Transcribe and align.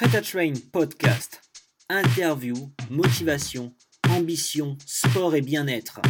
Prêt 0.00 0.16
à 0.16 0.22
Train 0.22 0.54
podcast. 0.72 1.42
Interview, 1.90 2.54
motivation, 2.88 3.74
ambition, 4.08 4.78
sport 4.86 5.34
et 5.34 5.42
bien-être. 5.42 6.00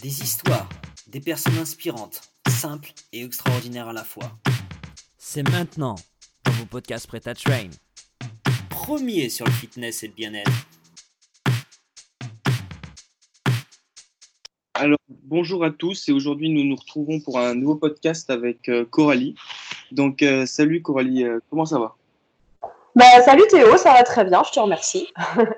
Des 0.00 0.22
histoires, 0.22 0.68
des 1.08 1.18
personnes 1.18 1.58
inspirantes, 1.58 2.20
simples 2.48 2.92
et 3.12 3.24
extraordinaires 3.24 3.88
à 3.88 3.92
la 3.92 4.04
fois. 4.04 4.30
C'est 5.18 5.42
maintenant 5.42 5.96
dans 6.44 6.52
vos 6.52 6.66
podcasts 6.66 7.08
Prêt 7.08 7.26
à 7.26 7.34
Train. 7.34 7.70
Premier 8.70 9.28
sur 9.28 9.44
le 9.44 9.50
fitness 9.50 10.04
et 10.04 10.06
le 10.06 10.14
bien-être. 10.14 10.52
Alors, 14.74 14.98
bonjour 15.08 15.64
à 15.64 15.72
tous 15.72 16.08
et 16.08 16.12
aujourd'hui 16.12 16.48
nous 16.48 16.62
nous 16.62 16.76
retrouvons 16.76 17.18
pour 17.18 17.40
un 17.40 17.56
nouveau 17.56 17.74
podcast 17.74 18.30
avec 18.30 18.68
euh, 18.68 18.84
Coralie. 18.84 19.34
Donc, 19.90 20.22
euh, 20.22 20.46
salut 20.46 20.80
Coralie, 20.80 21.24
euh, 21.24 21.40
comment 21.50 21.66
ça 21.66 21.80
va? 21.80 21.96
Bah, 22.94 23.22
salut 23.24 23.46
Théo, 23.48 23.76
ça 23.76 23.92
va 23.92 24.02
très 24.02 24.24
bien, 24.24 24.42
je 24.44 24.52
te 24.52 24.60
remercie. 24.60 25.12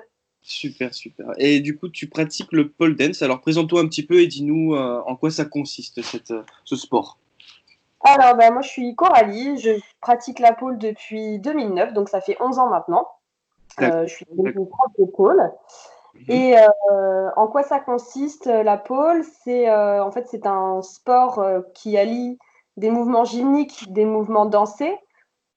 Super, 0.47 0.93
super. 0.93 1.31
Et 1.39 1.59
du 1.59 1.75
coup, 1.75 1.89
tu 1.89 2.07
pratiques 2.07 2.51
le 2.51 2.69
pole 2.69 2.95
dance. 2.95 3.23
Alors, 3.23 3.41
présente-toi 3.41 3.81
un 3.81 3.87
petit 3.87 4.05
peu 4.05 4.21
et 4.21 4.27
dis-nous 4.27 4.75
euh, 4.75 5.01
en 5.07 5.15
quoi 5.15 5.31
ça 5.31 5.43
consiste 5.43 6.03
cette, 6.03 6.29
euh, 6.29 6.43
ce 6.65 6.75
sport. 6.75 7.17
Alors, 8.01 8.35
bah, 8.35 8.51
moi 8.51 8.61
je 8.61 8.69
suis 8.69 8.95
Coralie, 8.95 9.57
je 9.57 9.71
pratique 10.01 10.37
la 10.37 10.53
pole 10.53 10.77
depuis 10.77 11.39
2009, 11.39 11.93
donc 11.93 12.09
ça 12.09 12.21
fait 12.21 12.37
11 12.39 12.59
ans 12.59 12.69
maintenant. 12.69 13.07
Euh, 13.81 14.05
je 14.05 14.13
suis 14.13 14.25
une 14.37 14.53
prof 14.53 14.91
de 14.99 15.05
pole. 15.05 15.51
Et 16.29 16.55
euh, 16.57 17.29
en 17.35 17.47
quoi 17.47 17.63
ça 17.63 17.79
consiste 17.79 18.45
la 18.45 18.77
pole? 18.77 19.23
C'est 19.43 19.69
euh, 19.69 20.03
en 20.03 20.11
fait 20.11 20.27
c'est 20.29 20.45
un 20.45 20.81
sport 20.81 21.43
qui 21.73 21.97
allie 21.97 22.37
des 22.77 22.89
mouvements 22.89 23.25
gymniques, 23.25 23.91
des 23.91 24.05
mouvements 24.05 24.45
dansés 24.45 24.95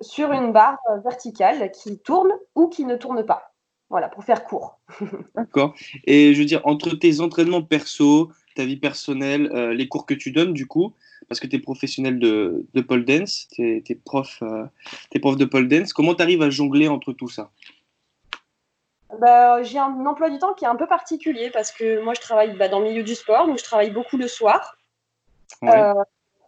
sur 0.01 0.33
une 0.33 0.53
barre 0.53 0.79
verticale 1.05 1.71
qui 1.73 1.99
tourne 1.99 2.33
ou 2.55 2.69
qui 2.69 2.85
ne 2.85 2.97
tourne 2.97 3.25
pas. 3.25 3.53
Voilà, 3.91 4.09
pour 4.09 4.23
faire 4.23 4.45
court. 4.45 4.79
D'accord. 5.35 5.75
Et 6.05 6.35
je 6.35 6.39
veux 6.39 6.45
dire, 6.45 6.61
entre 6.65 6.91
tes 6.91 7.21
entraînements 7.21 7.63
perso, 7.63 8.31
ta 8.55 8.65
vie 8.65 8.77
personnelle, 8.77 9.51
euh, 9.55 9.73
les 9.73 9.89
cours 9.89 10.05
que 10.05 10.15
tu 10.15 10.31
donnes, 10.31 10.53
du 10.53 10.67
coup, 10.67 10.95
parce 11.29 11.41
que 11.41 11.47
tu 11.47 11.57
es 11.57 11.59
professionnel 11.59 12.19
de, 12.19 12.67
de 12.75 12.81
pole 12.83 13.05
dance, 13.05 13.49
tu 13.51 13.83
es, 13.89 13.95
prof, 14.05 14.43
euh, 14.43 14.67
t'es 15.11 15.19
prof 15.19 15.37
de 15.37 15.47
pole 15.47 15.69
dance, 15.69 15.93
comment 15.93 16.15
tu 16.15 16.23
arrives 16.23 16.43
à 16.43 16.51
jongler 16.51 16.89
entre 16.89 17.13
tout 17.13 17.29
ça? 17.29 17.51
Bah, 19.21 19.63
j'ai 19.63 19.79
un 19.79 20.05
emploi 20.05 20.29
du 20.29 20.39
temps 20.39 20.53
qui 20.53 20.67
est 20.67 20.69
un 20.69 20.77
peu 20.77 20.87
particulier 20.87 21.51
parce 21.51 21.73
que 21.73 22.03
moi 22.05 22.13
je 22.13 22.21
travaille 22.21 22.55
bah, 22.59 22.69
dans 22.69 22.81
le 22.81 22.89
milieu 22.89 23.03
du 23.03 23.15
sport, 23.15 23.47
donc 23.47 23.59
je 23.59 23.65
travaille 23.65 23.91
beaucoup 23.91 24.19
le 24.19 24.29
soir. 24.29 24.77
Ouais. 25.63 25.71
Euh, 25.71 25.95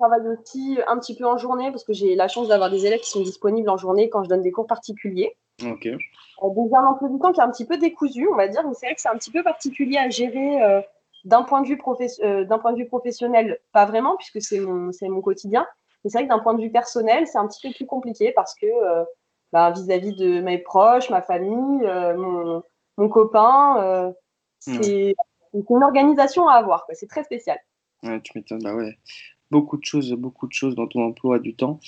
travaille 0.01 0.27
aussi 0.29 0.79
un 0.89 0.98
petit 0.98 1.15
peu 1.15 1.25
en 1.27 1.37
journée 1.37 1.70
parce 1.70 1.84
que 1.84 1.93
j'ai 1.93 2.15
la 2.15 2.27
chance 2.29 2.48
d'avoir 2.48 2.70
des 2.70 2.87
élèves 2.87 3.01
qui 3.01 3.11
sont 3.11 3.20
disponibles 3.23 3.69
en 3.69 3.77
journée 3.77 4.09
quand 4.09 4.25
je 4.25 4.29
donne 4.29 4.42
des 4.42 4.51
cours 4.53 4.67
particuliers. 4.67 5.37
Ok. 5.62 5.87
Euh, 5.87 5.98
donc 6.42 6.70
j'ai 6.70 6.77
un 6.77 6.84
emploi 6.87 7.09
du 7.11 7.19
temps 7.19 7.33
qui 7.33 7.41
est 7.41 7.42
un 7.42 7.51
petit 7.51 7.67
peu 7.67 7.77
décousu, 7.77 8.27
on 8.33 8.37
va 8.37 8.48
dire, 8.48 8.67
mais 8.67 8.75
c'est 8.75 8.87
vrai 8.87 8.95
que 8.95 9.01
c'est 9.01 9.11
un 9.11 9.17
petit 9.17 9.31
peu 9.31 9.42
particulier 9.42 9.98
à 9.98 10.09
gérer 10.09 10.62
euh, 10.62 10.81
d'un 11.25 11.42
point, 11.42 11.61
de 11.61 11.67
vue 11.67 11.77
professe- 11.77 12.20
euh, 12.25 12.45
d'un 12.45 12.59
point 12.59 12.73
de 12.73 12.79
vue 12.79 12.87
professionnel, 12.87 13.59
pas 13.73 13.84
vraiment, 13.84 14.17
puisque 14.17 14.41
c'est 14.41 14.61
mon, 14.61 14.91
mon 15.03 15.20
quotidien. 15.20 15.67
Mais 16.03 16.11
c'est 16.11 16.19
vrai 16.19 16.25
que 16.25 16.33
d'un 16.33 16.39
point 16.39 16.55
de 16.55 16.62
vue 16.62 16.70
personnel, 16.70 17.27
c'est 17.27 17.37
un 17.37 17.47
petit 17.47 17.69
peu 17.69 17.75
plus 17.75 17.87
compliqué 17.87 18.33
parce 18.35 18.55
que 18.55 18.67
euh, 18.67 19.05
bah, 19.53 19.70
vis-à-vis 19.70 20.14
de 20.14 20.41
mes 20.41 20.57
proches, 20.59 21.11
ma 21.11 21.20
famille, 21.20 21.83
mon, 22.17 22.62
mon 22.97 23.09
copain, 23.11 24.14
c'est 24.61 25.14
une 25.53 25.83
organisation 25.83 26.48
à 26.48 26.55
avoir. 26.55 26.87
C'est 26.92 27.09
très 27.09 27.23
spécial. 27.25 27.59
Ouais, 28.03 28.19
tu 28.23 28.33
m'étonnes, 28.35 28.62
bah 28.62 28.75
ouais. 28.75 28.97
Beaucoup 29.51 29.77
de 29.77 29.84
choses, 29.84 30.12
beaucoup 30.12 30.47
de 30.47 30.53
choses 30.53 30.75
dans 30.75 30.87
ton 30.87 31.03
emploi 31.03 31.39
du 31.39 31.55
temps. 31.55 31.81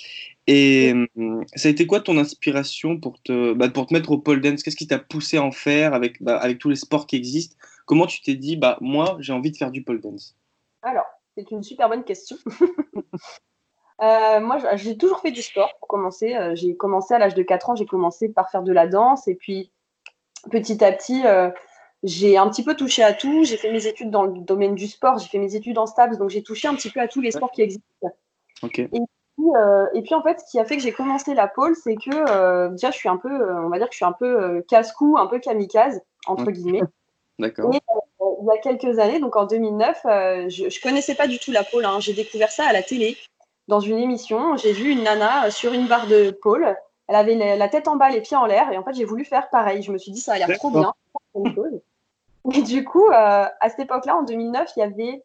Et 0.47 0.93
hum, 1.17 1.45
ça 1.55 1.69
a 1.69 1.71
été 1.71 1.87
quoi 1.87 2.01
ton 2.01 2.19
inspiration 2.19 2.99
pour 2.99 3.21
te, 3.23 3.53
bah, 3.53 3.69
pour 3.69 3.87
te 3.87 3.95
mettre 3.95 4.11
au 4.11 4.19
pole 4.19 4.41
dance? 4.41 4.63
Qu'est-ce 4.63 4.77
qui 4.77 4.89
t'a 4.89 4.99
poussé 4.99 5.37
à 5.37 5.45
en 5.45 5.53
faire 5.53 5.95
avec, 5.95 6.23
bah, 6.23 6.37
avec 6.39 6.59
tous 6.59 6.69
les 6.69 6.77
sports 6.77 7.07
qui 7.07 7.17
existent? 7.17 7.57
Comment 7.87 8.07
tu 8.07 8.21
t'es 8.23 8.35
dit, 8.35 8.57
bah, 8.57 8.79
moi, 8.81 9.17
j'ai 9.21 9.33
envie 9.33 9.53
de 9.53 9.57
faire 9.57 9.71
du 9.71 9.83
pole 9.83 10.01
dance? 10.01 10.37
Alors, 10.83 11.07
c'est 11.37 11.51
une 11.51 11.63
super 11.63 11.89
bonne 11.89 12.05
question. 12.05 12.37
Euh, 14.01 14.41
moi, 14.41 14.59
j'ai 14.75 14.97
toujours 14.97 15.21
fait 15.21 15.31
du 15.31 15.43
sport 15.43 15.77
pour 15.79 15.87
commencer. 15.87 16.35
Euh, 16.35 16.57
j'ai 16.57 16.77
commencé 16.77 17.15
à 17.15 17.19
l'âge 17.19 17.35
de 17.35 17.43
4 17.43 17.71
ans, 17.71 17.77
j'ai 17.77 17.87
commencé 17.87 18.29
par 18.29 18.51
faire 18.51 18.63
de 18.63 18.73
la 18.73 18.89
danse. 18.89 19.29
Et 19.29 19.37
puis, 19.37 19.71
petit 20.51 20.83
à 20.83 20.91
petit, 20.91 21.25
euh, 21.25 21.51
j'ai 22.03 22.37
un 22.37 22.49
petit 22.49 22.65
peu 22.65 22.75
touché 22.75 23.03
à 23.03 23.13
tout. 23.13 23.45
J'ai 23.45 23.57
fait 23.57 23.71
mes 23.73 23.87
études 23.87 24.11
dans 24.11 24.25
le 24.25 24.41
domaine 24.41 24.75
du 24.75 24.87
sport, 24.89 25.19
j'ai 25.19 25.29
fait 25.29 25.39
mes 25.39 25.55
études 25.55 25.79
en 25.79 25.87
STAPS, 25.87 26.19
donc 26.19 26.31
j'ai 26.31 26.43
touché 26.43 26.69
un 26.69 26.75
petit 26.75 26.91
peu 26.91 27.01
à 27.01 27.09
tous 27.09 27.21
les 27.21 27.31
sports 27.31 27.51
qui 27.53 27.63
existent. 27.63 27.85
Ok. 28.63 28.89
Puis, 28.91 29.47
euh, 29.57 29.87
et 29.95 30.03
puis, 30.03 30.15
en 30.15 30.23
fait, 30.23 30.41
ce 30.41 30.45
qui 30.51 30.59
a 30.59 30.65
fait 30.65 30.77
que 30.77 30.83
j'ai 30.83 30.93
commencé 30.93 31.35
la 31.35 31.49
pole, 31.49 31.75
c'est 31.75 31.95
que 31.97 32.11
euh, 32.13 32.69
déjà, 32.71 32.91
je 32.91 32.97
suis 32.99 33.09
un 33.09 33.17
peu, 33.17 33.31
euh, 33.31 33.65
on 33.65 33.69
va 33.71 33.79
dire 33.79 33.87
que 33.89 33.93
je 33.95 33.97
suis 33.97 34.05
un 34.05 34.13
peu 34.13 34.27
euh, 34.27 34.63
casse-cou, 34.69 35.17
un 35.19 35.27
peu 35.27 35.39
kamikaze, 35.39 36.03
entre 36.27 36.49
Ok. 36.49 36.53
guillemets. 36.53 36.83
D'accord. 37.39 37.73
Et 37.75 37.79
il 38.21 38.47
y 38.47 38.51
a 38.51 38.59
quelques 38.59 38.99
années, 38.99 39.21
donc 39.21 39.35
en 39.37 39.47
2009, 39.47 40.01
euh, 40.05 40.49
je 40.51 40.65
ne 40.65 40.83
connaissais 40.83 41.15
pas 41.15 41.27
du 41.29 41.39
tout 41.39 41.51
la 41.51 41.65
pole. 41.65 41.85
hein. 41.87 41.99
J'ai 41.99 42.13
découvert 42.13 42.51
ça 42.51 42.65
à 42.67 42.73
la 42.73 42.83
télé, 42.83 43.17
dans 43.69 43.81
une 43.81 43.99
émission. 43.99 44.57
J'ai 44.59 44.73
vu 44.73 44.91
une 44.91 45.03
nana 45.03 45.51
sur 45.51 45.73
une 45.73 45.87
barre 45.89 46.07
de 46.09 46.31
pole. 46.31 46.77
Elle 47.09 47.17
avait 47.17 47.35
la, 47.35 47.57
la 47.57 47.69
tête 47.69 47.89
en 47.89 47.97
bas, 47.97 48.11
les 48.11 48.21
pieds 48.21 48.37
en 48.37 48.45
l'air. 48.47 48.71
Et 48.71 48.77
en 48.77 48.85
fait, 48.85 48.93
j'ai 48.93 49.05
voulu 49.07 49.25
faire 49.25 49.49
pareil. 49.49 49.83
Je 49.83 49.91
me 49.93 49.99
suis 49.99 50.13
dit, 50.13 50.21
ça 50.21 50.35
a 50.35 50.39
l'air 50.39 50.49
trop 50.59 50.71
bien. 50.71 50.93
Et 52.55 52.63
du 52.63 52.85
coup, 52.85 53.07
euh, 53.07 53.47
à 53.61 53.69
cette 53.69 53.81
époque-là, 53.81 54.17
en 54.17 54.23
2009, 54.23 54.71
il 54.77 54.81
y 54.81 54.83
avait 54.83 55.23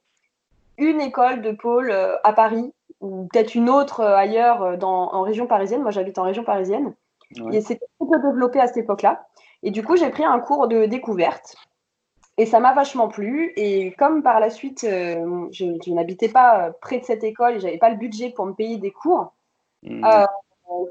une 0.78 1.02
école 1.02 1.42
de 1.42 1.52
pole 1.52 1.90
euh, 1.92 2.16
à 2.24 2.34
Paris, 2.34 2.74
ou 3.02 3.28
peut-être 3.32 3.56
une 3.56 3.70
autre 3.70 4.02
euh, 4.02 4.16
ailleurs 4.16 4.78
dans, 4.78 5.14
en 5.14 5.22
région 5.22 5.48
parisienne. 5.48 5.82
Moi, 5.82 5.92
j'habite 5.92 6.20
en 6.20 6.24
région 6.24 6.44
parisienne. 6.44 6.94
Ouais. 7.40 7.58
Et 7.58 7.62
c'était 7.62 7.88
très 8.00 8.08
peu 8.08 8.28
développé 8.28 8.60
à 8.60 8.68
cette 8.68 8.78
époque-là. 8.78 9.28
Et 9.64 9.72
du 9.72 9.84
coup, 9.84 9.98
j'ai 9.98 10.10
pris 10.10 10.24
un 10.24 10.40
cours 10.40 10.68
de 10.68 10.86
découverte. 10.86 11.56
Et 12.38 12.46
ça 12.46 12.60
m'a 12.60 12.74
vachement 12.74 13.08
plu. 13.08 13.52
Et 13.56 13.94
comme 13.94 14.22
par 14.22 14.40
la 14.40 14.52
suite, 14.52 14.82
je, 14.84 15.50
je 15.52 15.92
n'habitais 15.92 16.30
pas 16.30 16.72
près 16.82 17.00
de 17.00 17.04
cette 17.04 17.24
école 17.24 17.56
et 17.56 17.60
j'avais 17.60 17.80
pas 17.80 17.90
le 17.90 17.98
budget 17.98 18.30
pour 18.30 18.46
me 18.46 18.54
payer 18.54 18.78
des 18.78 18.92
cours, 18.92 19.34
euh, 19.86 20.26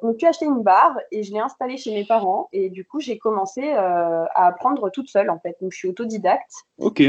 je 0.02 0.06
me 0.06 0.16
suis 0.16 0.26
acheté 0.26 0.46
une 0.46 0.62
barre 0.62 0.96
et 1.10 1.22
je 1.22 1.32
l'ai 1.32 1.38
installée 1.38 1.76
chez 1.76 1.92
mes 1.92 2.04
parents. 2.04 2.48
Et 2.52 2.70
du 2.70 2.84
coup, 2.84 3.00
j'ai 3.00 3.18
commencé 3.18 3.62
euh, 3.62 4.24
à 4.34 4.46
apprendre 4.46 4.90
toute 4.90 5.08
seule, 5.08 5.30
en 5.30 5.38
fait. 5.38 5.56
Donc, 5.60 5.72
je 5.72 5.78
suis 5.78 5.88
autodidacte. 5.88 6.52
Ok. 6.78 7.02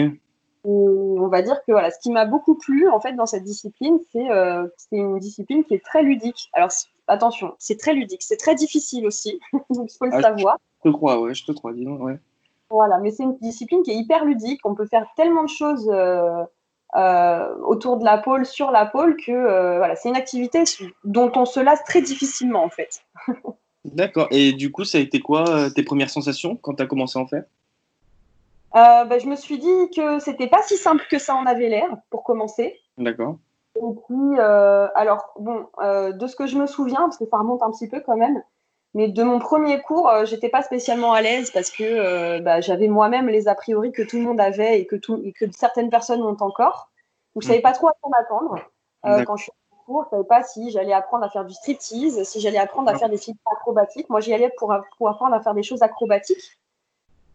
Et 0.68 0.70
on 0.70 1.28
va 1.28 1.42
dire 1.42 1.62
que 1.66 1.72
voilà, 1.72 1.92
ce 1.92 2.00
qui 2.00 2.12
m'a 2.12 2.26
beaucoup 2.26 2.56
plu 2.56 2.90
en 2.90 3.00
fait 3.00 3.14
dans 3.14 3.26
cette 3.26 3.44
discipline, 3.44 4.00
c'est 4.12 4.30
euh, 4.30 4.68
une 4.92 5.18
discipline 5.18 5.64
qui 5.64 5.76
est 5.76 5.84
très 5.84 6.04
ludique. 6.04 6.50
Alors 6.52 6.70
attention, 7.08 7.54
c'est 7.58 7.80
très 7.80 7.94
ludique, 7.94 8.22
c'est 8.22 8.36
très 8.38 8.54
difficile 8.54 9.08
aussi, 9.08 9.40
donc 9.70 9.90
il 9.90 9.98
faut 9.98 10.06
le 10.06 10.12
Ah, 10.14 10.22
savoir. 10.22 10.58
Je 10.84 10.90
te 10.90 10.94
crois, 10.94 11.22
ouais, 11.22 11.34
je 11.34 11.46
te 11.46 11.54
crois, 11.54 11.72
dis 11.72 11.86
donc, 11.86 12.02
ouais. 12.02 12.20
Voilà, 12.70 12.98
mais 12.98 13.12
c'est 13.12 13.24
une 13.24 13.38
discipline 13.38 13.82
qui 13.82 13.92
est 13.92 13.96
hyper 13.96 14.26
ludique. 14.26 14.60
On 14.66 14.76
peut 14.76 14.88
faire 14.88 15.08
tellement 15.16 15.44
de 15.44 15.50
choses 15.50 15.90
euh, 15.90 16.44
euh, 16.96 17.54
autour 17.66 17.98
de 17.98 18.06
la 18.06 18.18
pole, 18.18 18.46
sur 18.46 18.72
la 18.72 18.86
pole, 18.86 19.18
que 19.18 19.32
euh, 19.32 19.78
voilà, 19.78 19.96
c'est 19.96 20.08
une 20.10 20.16
activité 20.16 20.64
dont 21.04 21.32
on 21.36 21.46
se 21.46 21.60
lasse 21.60 21.84
très 21.84 22.02
difficilement 22.02 22.64
en 22.64 22.70
fait. 22.70 23.02
D'accord. 23.86 24.28
Et 24.32 24.54
du 24.54 24.72
coup, 24.72 24.86
ça 24.86 24.98
a 24.98 25.02
été 25.02 25.20
quoi 25.20 25.48
euh, 25.50 25.70
tes 25.70 25.84
premières 25.84 26.10
sensations 26.10 26.56
quand 26.56 26.76
tu 26.76 26.84
as 26.84 26.86
commencé 26.86 27.20
à 27.20 27.22
en 27.22 27.28
faire? 27.28 27.44
Bah, 28.74 29.18
je 29.18 29.26
me 29.26 29.36
suis 29.36 29.58
dit 29.58 29.90
que 29.96 30.20
c'était 30.20 30.48
pas 30.48 30.62
si 30.62 30.78
simple 30.78 31.04
que 31.10 31.18
ça 31.18 31.34
en 31.34 31.48
avait 31.48 31.68
l'air 31.68 31.90
pour 32.12 32.24
commencer. 32.24 32.80
D'accord. 32.98 33.38
Et 33.76 33.96
puis, 34.08 34.40
alors, 34.40 35.34
bon, 35.40 35.66
de 35.82 36.28
ce 36.28 36.36
que 36.36 36.46
je 36.46 36.58
me 36.58 36.68
souviens, 36.68 37.00
parce 37.00 37.18
que 37.18 37.26
ça 37.26 37.38
remonte 37.38 37.64
un 37.64 37.72
petit 37.72 37.88
peu 37.88 38.02
quand 38.06 38.18
même, 38.18 38.44
mais 38.98 39.10
de 39.10 39.22
mon 39.22 39.38
premier 39.38 39.80
cours, 39.80 40.10
euh, 40.10 40.26
j'étais 40.26 40.50
pas 40.50 40.64
spécialement 40.64 41.14
à 41.14 41.22
l'aise 41.22 41.52
parce 41.52 41.70
que 41.70 41.84
euh, 41.84 42.40
bah, 42.40 42.62
j'avais 42.62 42.88
moi-même 42.88 43.28
les 43.28 43.48
a 43.48 43.54
priori 43.54 43.92
que 43.92 44.02
tout 44.02 44.18
le 44.18 44.24
monde 44.24 44.40
avait 44.40 44.82
et 44.82 44.88
que, 44.88 44.96
tout, 44.96 45.22
et 45.24 45.34
que 45.34 45.46
certaines 45.52 45.92
personnes 45.92 46.24
ont 46.24 46.36
encore. 46.40 46.90
Donc, 47.36 47.44
je 47.44 47.48
savais 47.48 47.62
pas 47.62 47.74
trop 47.74 47.90
à 47.90 47.94
quoi 48.02 48.10
m'attendre. 48.10 48.56
Euh, 49.06 49.24
quand 49.24 49.38
je 49.38 49.44
suis 49.44 49.52
en 49.72 49.84
cours, 49.84 50.06
je 50.06 50.10
savais 50.10 50.24
pas 50.24 50.42
si 50.42 50.72
j'allais 50.72 50.94
apprendre 50.94 51.24
à 51.24 51.30
faire 51.30 51.46
du 51.46 51.54
striptease, 51.54 52.24
si 52.24 52.40
j'allais 52.40 52.58
apprendre 52.58 52.90
à 52.90 52.98
faire 52.98 53.08
des 53.08 53.20
figures 53.20 53.40
acrobatiques. 53.52 54.10
Moi, 54.10 54.20
j'y 54.20 54.34
allais 54.34 54.52
pour, 54.58 54.76
pour 54.98 55.10
apprendre 55.10 55.36
à 55.36 55.42
faire 55.42 55.54
des 55.54 55.62
choses 55.62 55.84
acrobatiques. 55.84 56.58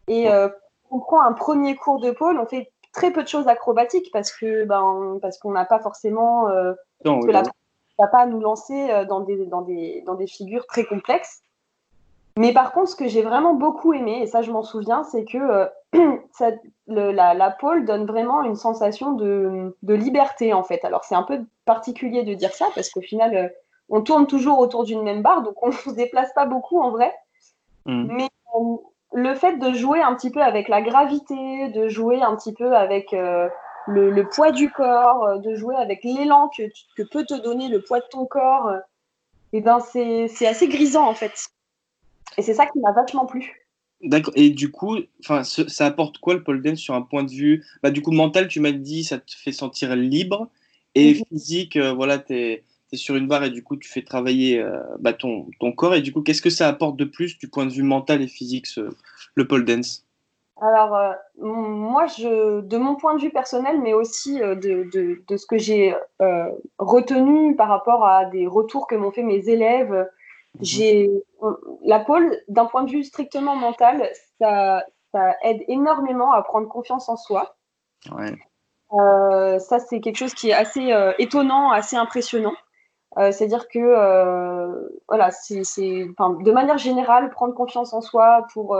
Et 0.08 0.28
euh, 0.32 0.48
on 0.90 0.98
prend 0.98 1.22
un 1.22 1.32
premier 1.32 1.76
cours 1.76 2.00
de 2.00 2.10
pôle, 2.10 2.40
on 2.40 2.46
fait 2.46 2.72
très 2.92 3.12
peu 3.12 3.22
de 3.22 3.28
choses 3.28 3.46
acrobatiques 3.46 4.10
parce 4.12 4.32
que 4.32 4.64
ben 4.64 5.20
parce 5.22 5.38
qu'on 5.38 5.52
n'a 5.52 5.64
pas 5.64 5.78
forcément 5.78 6.48
euh, 6.48 6.74
Non, 7.04 7.20
parce 7.20 7.26
que 7.26 7.30
la 7.30 7.42
va 8.00 8.08
pas 8.08 8.26
nous 8.26 8.40
lancer 8.40 9.04
dans 9.08 9.20
des, 9.20 9.46
dans, 9.46 9.62
des, 9.62 10.02
dans 10.04 10.16
des 10.16 10.26
figures 10.26 10.66
très 10.66 10.84
complexes. 10.84 11.42
Mais 12.38 12.52
par 12.52 12.72
contre, 12.72 12.88
ce 12.88 12.96
que 12.96 13.08
j'ai 13.08 13.22
vraiment 13.22 13.54
beaucoup 13.54 13.92
aimé, 13.92 14.20
et 14.22 14.26
ça 14.26 14.42
je 14.42 14.50
m'en 14.50 14.62
souviens, 14.62 15.04
c'est 15.04 15.24
que 15.24 15.38
euh, 15.38 15.66
ça, 16.32 16.50
le- 16.86 17.12
la, 17.12 17.34
la 17.34 17.50
pole 17.50 17.84
donne 17.84 18.06
vraiment 18.06 18.42
une 18.42 18.56
sensation 18.56 19.12
de, 19.12 19.76
de 19.82 19.94
liberté 19.94 20.52
en 20.54 20.62
fait. 20.62 20.84
Alors 20.84 21.04
c'est 21.04 21.14
un 21.14 21.24
peu 21.24 21.40
particulier 21.66 22.22
de 22.24 22.34
dire 22.34 22.52
ça 22.54 22.66
parce 22.74 22.88
qu'au 22.88 23.02
final, 23.02 23.36
euh, 23.36 23.48
on 23.90 24.00
tourne 24.00 24.26
toujours 24.26 24.58
autour 24.60 24.84
d'une 24.84 25.02
même 25.02 25.22
barre, 25.22 25.42
donc 25.42 25.62
on 25.62 25.68
ne 25.68 25.72
se 25.72 25.90
déplace 25.90 26.32
pas 26.32 26.46
beaucoup 26.46 26.80
en 26.80 26.90
vrai. 26.90 27.14
Hum. 27.86 28.08
Mais 28.10 28.28
euh, 28.56 28.76
le 29.12 29.34
fait 29.34 29.58
de 29.58 29.72
jouer 29.72 30.00
un 30.00 30.14
petit 30.14 30.30
peu 30.30 30.40
avec 30.40 30.68
la 30.68 30.80
gravité, 30.80 31.68
de 31.68 31.88
jouer 31.88 32.22
un 32.22 32.34
petit 32.36 32.54
peu 32.54 32.74
avec 32.74 33.12
le, 33.12 33.50
le 33.86 34.28
poids 34.28 34.52
du 34.52 34.70
corps, 34.70 35.38
de 35.40 35.54
jouer 35.54 35.76
avec 35.76 36.02
l'élan 36.02 36.48
que, 36.56 36.62
peut 37.10 37.26
te 37.26 37.34
donner 37.34 37.68
le 37.68 37.82
poids 37.82 38.00
de 38.00 38.06
ton 38.10 38.24
corps, 38.24 38.72
et 39.52 39.60
ben 39.60 39.80
c'est 39.80 40.28
c'est 40.28 40.46
assez 40.46 40.66
grisant 40.68 41.06
en 41.06 41.14
fait. 41.14 41.50
Et 42.38 42.42
c'est 42.42 42.54
ça 42.54 42.66
qui 42.66 42.78
m'a 42.80 42.92
vachement 42.92 43.26
plu. 43.26 43.62
D'accord. 44.02 44.34
Et 44.36 44.50
du 44.50 44.70
coup, 44.70 44.96
enfin, 45.20 45.44
ça 45.44 45.86
apporte 45.86 46.18
quoi 46.18 46.34
le 46.34 46.42
pole 46.42 46.62
dance 46.62 46.78
sur 46.78 46.94
un 46.94 47.02
point 47.02 47.22
de 47.22 47.30
vue 47.30 47.64
bah, 47.82 47.90
Du 47.90 48.02
coup, 48.02 48.10
mental, 48.10 48.48
tu 48.48 48.58
m'as 48.60 48.72
dit, 48.72 49.04
ça 49.04 49.18
te 49.18 49.32
fait 49.34 49.52
sentir 49.52 49.94
libre. 49.94 50.48
Et 50.94 51.14
mhm. 51.14 51.22
physique, 51.28 51.76
euh, 51.76 51.92
voilà, 51.92 52.18
tu 52.18 52.34
es, 52.34 52.64
sur 52.94 53.16
une 53.16 53.26
barre 53.26 53.44
et 53.44 53.50
du 53.50 53.62
coup, 53.62 53.76
tu 53.76 53.88
fais 53.88 54.02
travailler 54.02 54.58
euh, 54.60 54.78
bah, 54.98 55.12
ton, 55.12 55.46
ton, 55.60 55.72
corps. 55.72 55.94
Et 55.94 56.02
du 56.02 56.12
coup, 56.12 56.20
qu'est-ce 56.20 56.42
que 56.42 56.50
ça 56.50 56.68
apporte 56.68 56.96
de 56.96 57.04
plus 57.04 57.38
du 57.38 57.48
point 57.48 57.64
de 57.64 57.72
vue 57.72 57.84
mental 57.84 58.20
et 58.20 58.28
physique, 58.28 58.66
le 59.34 59.46
pole 59.46 59.64
dance? 59.64 60.04
Alors, 60.60 60.94
euh, 60.94 61.12
moi, 61.38 62.06
je, 62.06 62.60
de 62.60 62.76
mon 62.76 62.96
point 62.96 63.14
de 63.14 63.22
vue 63.22 63.30
personnel, 63.30 63.80
mais 63.80 63.94
aussi 63.94 64.40
de, 64.40 64.54
de, 64.92 65.22
de, 65.26 65.36
ce 65.36 65.46
que 65.46 65.58
j'ai 65.58 65.94
retenu 66.78 67.56
par 67.56 67.68
rapport 67.68 68.04
à 68.04 68.26
des 68.26 68.46
retours 68.46 68.86
que 68.86 68.96
m'ont 68.96 69.12
fait 69.12 69.22
mes 69.22 69.48
élèves. 69.48 70.06
J'ai 70.60 71.10
la 71.84 72.00
pole, 72.00 72.38
d'un 72.48 72.66
point 72.66 72.84
de 72.84 72.90
vue 72.90 73.04
strictement 73.04 73.56
mental, 73.56 74.10
ça, 74.40 74.84
ça, 75.12 75.34
aide 75.42 75.62
énormément 75.68 76.32
à 76.32 76.42
prendre 76.42 76.68
confiance 76.68 77.08
en 77.08 77.16
soi. 77.16 77.56
Ouais. 78.10 78.36
Euh, 78.92 79.58
ça, 79.58 79.78
c'est 79.78 80.00
quelque 80.00 80.16
chose 80.16 80.34
qui 80.34 80.50
est 80.50 80.54
assez 80.54 80.92
euh, 80.92 81.12
étonnant, 81.18 81.70
assez 81.70 81.96
impressionnant. 81.96 82.54
Euh, 83.18 83.32
C'est-à-dire 83.32 83.68
que, 83.68 84.98
voilà, 85.08 85.30
c'est, 85.30 85.60
de 85.60 86.52
manière 86.52 86.78
générale, 86.78 87.30
prendre 87.30 87.54
confiance 87.54 87.92
en 87.92 88.00
soi 88.00 88.46
pour 88.52 88.76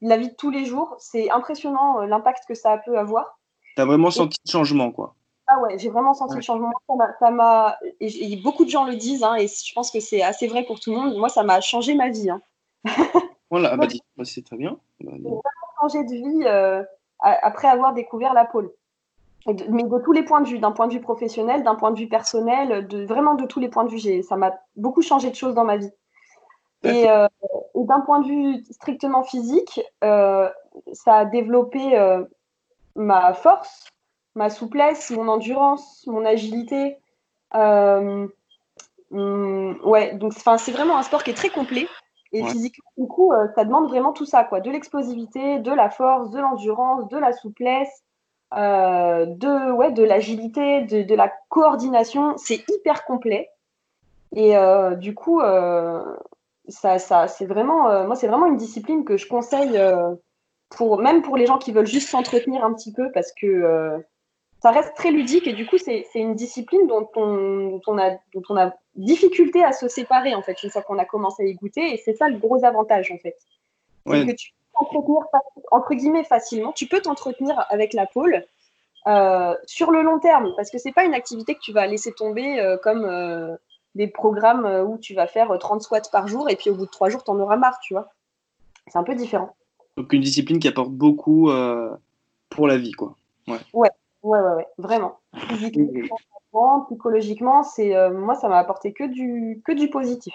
la 0.00 0.16
vie 0.16 0.28
de 0.28 0.34
tous 0.34 0.50
les 0.50 0.64
jours, 0.64 0.94
c'est 0.98 1.30
impressionnant 1.30 2.00
l'impact 2.00 2.44
que 2.46 2.54
ça 2.54 2.78
peut 2.78 2.98
avoir. 2.98 3.38
Tu 3.76 3.82
as 3.82 3.84
vraiment 3.84 4.10
senti 4.10 4.38
le 4.44 4.50
changement, 4.50 4.90
quoi. 4.90 5.14
Ah 5.50 5.58
ouais, 5.60 5.78
j'ai 5.78 5.88
vraiment 5.88 6.12
senti 6.12 6.36
le 6.36 6.42
changement. 6.42 6.70
Ça 7.18 7.30
m'a, 7.30 7.78
et, 8.00 8.36
beaucoup 8.36 8.66
de 8.66 8.70
gens 8.70 8.84
le 8.84 8.96
disent, 8.96 9.24
hein, 9.24 9.34
et 9.36 9.48
je 9.48 9.72
pense 9.74 9.90
que 9.90 9.98
c'est 9.98 10.20
assez 10.20 10.46
vrai 10.46 10.64
pour 10.64 10.78
tout 10.78 10.90
le 10.90 10.98
monde. 10.98 11.16
Moi, 11.16 11.30
ça 11.30 11.42
m'a 11.42 11.62
changé 11.62 11.94
ma 11.94 12.10
vie. 12.10 12.28
Hein. 12.28 12.42
voilà, 13.50 13.74
bah, 13.76 13.86
bah, 14.18 14.24
c'est 14.26 14.44
très 14.44 14.56
bien. 14.56 14.78
Bah, 15.00 15.12
j'ai 15.16 15.22
vraiment 15.22 15.42
changé 15.80 16.04
de 16.04 16.12
vie 16.12 16.44
euh, 16.44 16.84
après 17.20 17.66
avoir 17.66 17.94
découvert 17.94 18.34
la 18.34 18.44
pôle. 18.44 18.70
mais 19.46 19.84
de 19.84 19.98
tous 20.04 20.12
les 20.12 20.22
points 20.22 20.42
de 20.42 20.48
vue, 20.48 20.58
d'un 20.58 20.72
point 20.72 20.86
de 20.86 20.92
vue 20.92 21.00
professionnel, 21.00 21.62
d'un 21.62 21.76
point 21.76 21.92
de 21.92 21.98
vue 21.98 22.08
personnel, 22.08 22.86
de 22.86 23.06
vraiment 23.06 23.34
de 23.34 23.46
tous 23.46 23.58
les 23.58 23.70
points 23.70 23.84
de 23.84 23.90
vue, 23.90 24.22
ça 24.22 24.36
m'a 24.36 24.52
beaucoup 24.76 25.00
changé 25.00 25.30
de 25.30 25.34
choses 25.34 25.54
dans 25.54 25.64
ma 25.64 25.78
vie. 25.78 25.90
Et, 26.84 27.10
euh, 27.10 27.26
d'un 27.74 28.00
point 28.00 28.20
de 28.20 28.26
vue 28.26 28.64
strictement 28.70 29.22
physique, 29.22 29.80
euh, 30.04 30.50
ça 30.92 31.16
a 31.16 31.24
développé 31.24 31.98
ma 32.94 33.32
force, 33.32 33.88
ma 34.38 34.50
souplesse, 34.50 35.10
mon 35.10 35.28
endurance, 35.28 36.06
mon 36.06 36.24
agilité. 36.24 36.96
Euh, 37.54 38.28
hum, 39.10 39.78
ouais, 39.84 40.14
donc 40.14 40.32
c'est 40.32 40.72
vraiment 40.72 40.96
un 40.96 41.02
sport 41.02 41.24
qui 41.24 41.30
est 41.30 41.34
très 41.34 41.50
complet. 41.50 41.86
Et 42.32 42.44
physiquement, 42.44 42.90
du 42.98 43.08
coup, 43.08 43.32
euh, 43.32 43.48
ça 43.54 43.64
demande 43.64 43.88
vraiment 43.88 44.12
tout 44.12 44.26
ça, 44.26 44.44
quoi. 44.44 44.60
De 44.60 44.70
l'explosivité, 44.70 45.60
de 45.60 45.72
la 45.72 45.88
force, 45.88 46.30
de 46.30 46.38
l'endurance, 46.38 47.08
de 47.08 47.16
la 47.16 47.32
souplesse, 47.32 48.04
euh, 48.54 49.24
de, 49.26 49.72
ouais, 49.72 49.92
de 49.92 50.04
l'agilité, 50.04 50.82
de, 50.82 51.02
de, 51.02 51.14
la 51.14 51.32
coordination. 51.48 52.36
C'est 52.36 52.62
hyper 52.68 53.04
complet. 53.06 53.48
Et 54.36 54.54
du 54.98 55.14
coup, 55.14 55.40
ça, 56.68 56.98
ça 56.98 57.28
c'est 57.28 57.46
vraiment, 57.46 58.04
moi, 58.04 58.14
c'est 58.14 58.28
vraiment 58.28 58.44
une 58.44 58.58
discipline 58.58 59.06
que 59.06 59.16
je 59.16 59.26
conseille 59.26 59.80
pour, 60.68 60.98
même 60.98 61.22
pour 61.22 61.38
les 61.38 61.46
gens 61.46 61.56
qui 61.56 61.72
veulent 61.72 61.86
juste 61.86 62.10
s'entretenir 62.10 62.62
un 62.62 62.74
petit 62.74 62.92
peu 62.92 63.10
parce 63.12 63.32
que 63.32 64.04
ça 64.60 64.72
reste 64.72 64.94
très 64.96 65.10
ludique 65.10 65.46
et 65.46 65.52
du 65.52 65.66
coup, 65.66 65.78
c'est 65.78 66.04
une 66.14 66.34
discipline 66.34 66.86
dont 66.88 67.08
on, 67.14 67.80
on 67.86 67.98
a, 67.98 68.10
dont 68.34 68.42
on 68.48 68.56
a 68.56 68.72
difficulté 68.96 69.62
à 69.62 69.72
se 69.72 69.88
séparer 69.88 70.34
en 70.34 70.42
fait, 70.42 70.62
une 70.62 70.70
fois 70.70 70.82
qu'on 70.82 70.98
a 70.98 71.04
commencé 71.04 71.44
à 71.44 71.46
y 71.46 71.54
goûter. 71.54 71.94
Et 71.94 71.96
c'est 72.04 72.14
ça 72.14 72.28
le 72.28 72.38
gros 72.38 72.64
avantage 72.64 73.12
en 73.12 73.18
fait. 73.18 73.36
C'est 74.06 74.26
que 74.26 74.32
tu 74.32 74.50
peux 74.50 74.78
t'entretenir 74.78 75.26
entre 75.70 75.94
guillemets 75.94 76.24
facilement. 76.24 76.72
Tu 76.72 76.86
peux 76.86 77.00
t'entretenir 77.00 77.64
avec 77.68 77.92
la 77.92 78.06
pôle 78.06 78.44
euh, 79.06 79.54
sur 79.66 79.92
le 79.92 80.02
long 80.02 80.18
terme 80.18 80.52
parce 80.56 80.70
que 80.70 80.78
c'est 80.78 80.92
pas 80.92 81.04
une 81.04 81.14
activité 81.14 81.54
que 81.54 81.60
tu 81.60 81.72
vas 81.72 81.86
laisser 81.86 82.12
tomber 82.12 82.58
euh, 82.58 82.76
comme 82.82 83.04
euh, 83.04 83.54
des 83.94 84.08
programmes 84.08 84.66
où 84.88 84.98
tu 84.98 85.14
vas 85.14 85.28
faire 85.28 85.56
30 85.56 85.82
squats 85.82 86.00
par 86.10 86.26
jour 86.26 86.50
et 86.50 86.56
puis 86.56 86.70
au 86.70 86.74
bout 86.74 86.86
de 86.86 86.90
trois 86.90 87.10
jours, 87.10 87.22
tu 87.22 87.30
en 87.30 87.38
auras 87.38 87.56
marre, 87.56 87.78
tu 87.80 87.94
vois. 87.94 88.08
C'est 88.88 88.98
un 88.98 89.04
peu 89.04 89.14
différent. 89.14 89.54
Donc 89.96 90.12
une 90.12 90.22
discipline 90.22 90.58
qui 90.58 90.68
apporte 90.68 90.90
beaucoup 90.90 91.50
pour 92.50 92.66
la 92.66 92.76
vie, 92.76 92.92
quoi. 92.92 93.14
Ouais. 93.46 93.58
ouais. 93.72 93.90
Ouais, 94.22 94.40
ouais, 94.40 94.54
ouais, 94.56 94.66
vraiment. 94.78 95.20
Physiquement, 95.48 96.86
psychologiquement, 96.86 97.62
c'est 97.62 97.94
euh, 97.94 98.10
moi, 98.10 98.34
ça 98.34 98.48
m'a 98.48 98.58
apporté 98.58 98.92
que 98.92 99.04
du, 99.04 99.62
que 99.64 99.72
du 99.72 99.90
positif. 99.90 100.34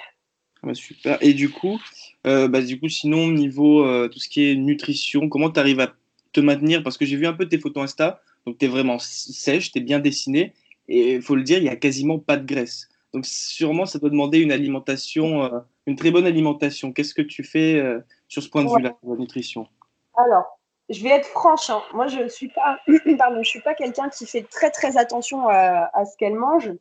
Ah, 0.66 0.74
super. 0.74 1.18
Et 1.22 1.34
du 1.34 1.50
coup, 1.50 1.78
euh, 2.26 2.48
bah, 2.48 2.62
du 2.62 2.80
coup, 2.80 2.88
sinon, 2.88 3.28
niveau 3.28 3.86
euh, 3.86 4.08
tout 4.08 4.20
ce 4.20 4.30
qui 4.30 4.50
est 4.50 4.56
nutrition, 4.56 5.28
comment 5.28 5.50
tu 5.50 5.60
arrives 5.60 5.82
à 5.82 5.94
te 6.32 6.40
maintenir? 6.40 6.82
Parce 6.82 6.98
que 6.98 7.06
j'ai 7.06 7.18
vu 7.18 7.28
un 7.28 7.34
peu 7.34 7.48
tes 7.48 7.60
photos 7.60 7.84
Insta, 7.84 8.22
donc 8.46 8.58
tu 8.58 8.66
es 8.66 8.68
vraiment 8.70 9.00
sèche, 9.00 9.72
tu 9.72 9.80
es 9.80 9.82
bien 9.82 10.00
dessiné, 10.00 10.54
et 10.88 11.16
il 11.16 11.22
faut 11.22 11.36
le 11.36 11.44
dire, 11.44 11.58
il 11.58 11.64
n'y 11.64 11.70
a 11.70 11.76
quasiment 11.76 12.20
pas 12.20 12.38
de 12.38 12.46
graisse. 12.46 12.90
Donc 13.14 13.26
sûrement, 13.26 13.86
ça 13.86 14.00
doit 14.00 14.10
demander 14.10 14.40
une 14.40 14.52
alimentation, 14.52 15.52
une 15.86 15.96
très 15.96 16.10
bonne 16.10 16.26
alimentation. 16.26 16.92
Qu'est-ce 16.92 17.14
que 17.14 17.22
tu 17.22 17.44
fais 17.44 17.80
sur 18.28 18.42
ce 18.42 18.50
point 18.50 18.64
de 18.64 18.70
vue-là, 18.70 18.96
la 19.04 19.16
nutrition? 19.16 19.68
Alors, 20.16 20.60
je 20.90 21.04
vais 21.04 21.10
être 21.10 21.28
franche, 21.28 21.70
hein. 21.70 21.82
moi 21.94 22.08
je 22.08 22.20
ne 22.20 22.28
suis 22.28 22.50
pas, 22.50 22.80
pardon, 23.18 23.42
je 23.42 23.50
suis 23.50 23.62
pas 23.62 23.74
quelqu'un 23.74 24.10
qui 24.10 24.26
fait 24.26 24.44
très 24.44 24.70
très 24.70 24.98
attention 24.98 25.48
à, 25.48 26.06
ce 26.06 26.18
qu'elle 26.18 26.36
mange. 26.36 26.72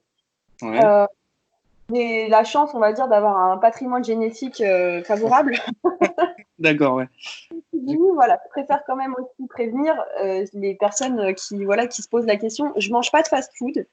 Euh, 0.62 1.06
j'ai 1.92 2.28
la 2.28 2.44
chance, 2.44 2.70
on 2.74 2.78
va 2.78 2.92
dire, 2.92 3.08
d'avoir 3.08 3.36
un 3.36 3.58
patrimoine 3.58 4.04
génétique 4.04 4.60
euh, 4.60 5.02
favorable. 5.04 5.56
D'accord, 6.58 6.94
ouais. 6.94 7.08
voilà, 8.14 8.40
je 8.44 8.50
préfère 8.50 8.82
quand 8.86 8.96
même 8.96 9.14
aussi 9.18 9.48
prévenir 9.48 9.94
euh, 10.20 10.44
les 10.52 10.74
personnes 10.74 11.34
qui, 11.34 11.64
voilà, 11.64 11.86
qui 11.86 12.02
se 12.02 12.08
posent 12.08 12.26
la 12.26 12.36
question. 12.36 12.72
Je 12.76 12.90
mange 12.90 13.10
pas 13.10 13.22
de 13.22 13.28
fast-food. 13.28 13.86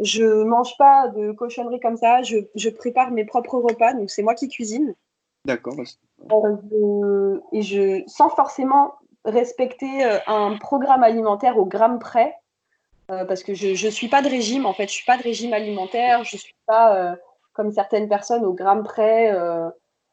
Je 0.00 0.42
mange 0.42 0.76
pas 0.76 1.08
de 1.08 1.32
cochonneries 1.32 1.80
comme 1.80 1.96
ça. 1.96 2.22
Je, 2.22 2.38
je 2.54 2.68
prépare 2.68 3.10
mes 3.10 3.24
propres 3.24 3.58
repas, 3.58 3.94
donc 3.94 4.10
c'est 4.10 4.22
moi 4.22 4.34
qui 4.34 4.48
cuisine. 4.48 4.94
D'accord. 5.44 5.74
et 5.78 7.62
je, 7.62 8.02
sans 8.06 8.30
forcément 8.30 8.94
respecter 9.24 10.04
euh, 10.04 10.18
un 10.26 10.56
programme 10.56 11.02
alimentaire 11.02 11.58
au 11.58 11.64
gramme 11.64 11.98
près, 11.98 12.34
euh, 13.10 13.24
parce 13.24 13.42
que 13.42 13.54
je 13.54 13.68
ne 13.68 13.90
suis 13.90 14.08
pas 14.08 14.22
de 14.22 14.28
régime, 14.28 14.66
en 14.66 14.72
fait, 14.72 14.86
je 14.86 14.92
suis 14.92 15.04
pas 15.04 15.16
de 15.16 15.22
régime 15.22 15.52
alimentaire, 15.52 16.24
je 16.24 16.36
suis 16.36 16.54
pas 16.66 16.96
euh, 16.96 17.16
comme 17.52 17.72
certaines 17.72 18.08
personnes 18.08 18.44
au 18.44 18.52
gramme 18.52 18.82
près 18.82 19.32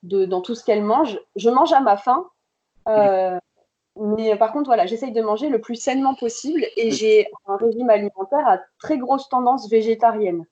de, 0.04 0.26
dans 0.26 0.42
tout 0.42 0.54
ce 0.56 0.64
qu'elles 0.64 0.84
mangent. 0.84 1.20
Je 1.36 1.50
mange 1.50 1.74
à 1.74 1.80
ma 1.80 1.98
faim, 1.98 2.30
mais 4.00 4.36
par 4.38 4.52
contre, 4.52 4.68
voilà, 4.68 4.86
j'essaye 4.86 5.12
de 5.12 5.22
manger 5.22 5.50
le 5.50 5.60
plus 5.60 5.76
sainement 5.76 6.14
possible 6.14 6.66
et 6.78 6.92
j'ai 6.92 7.28
un 7.48 7.58
régime 7.58 7.90
alimentaire 7.90 8.48
à 8.48 8.60
très 8.80 8.98
grosse 8.98 9.28
tendance 9.28 9.70
végétarienne. 9.70 10.46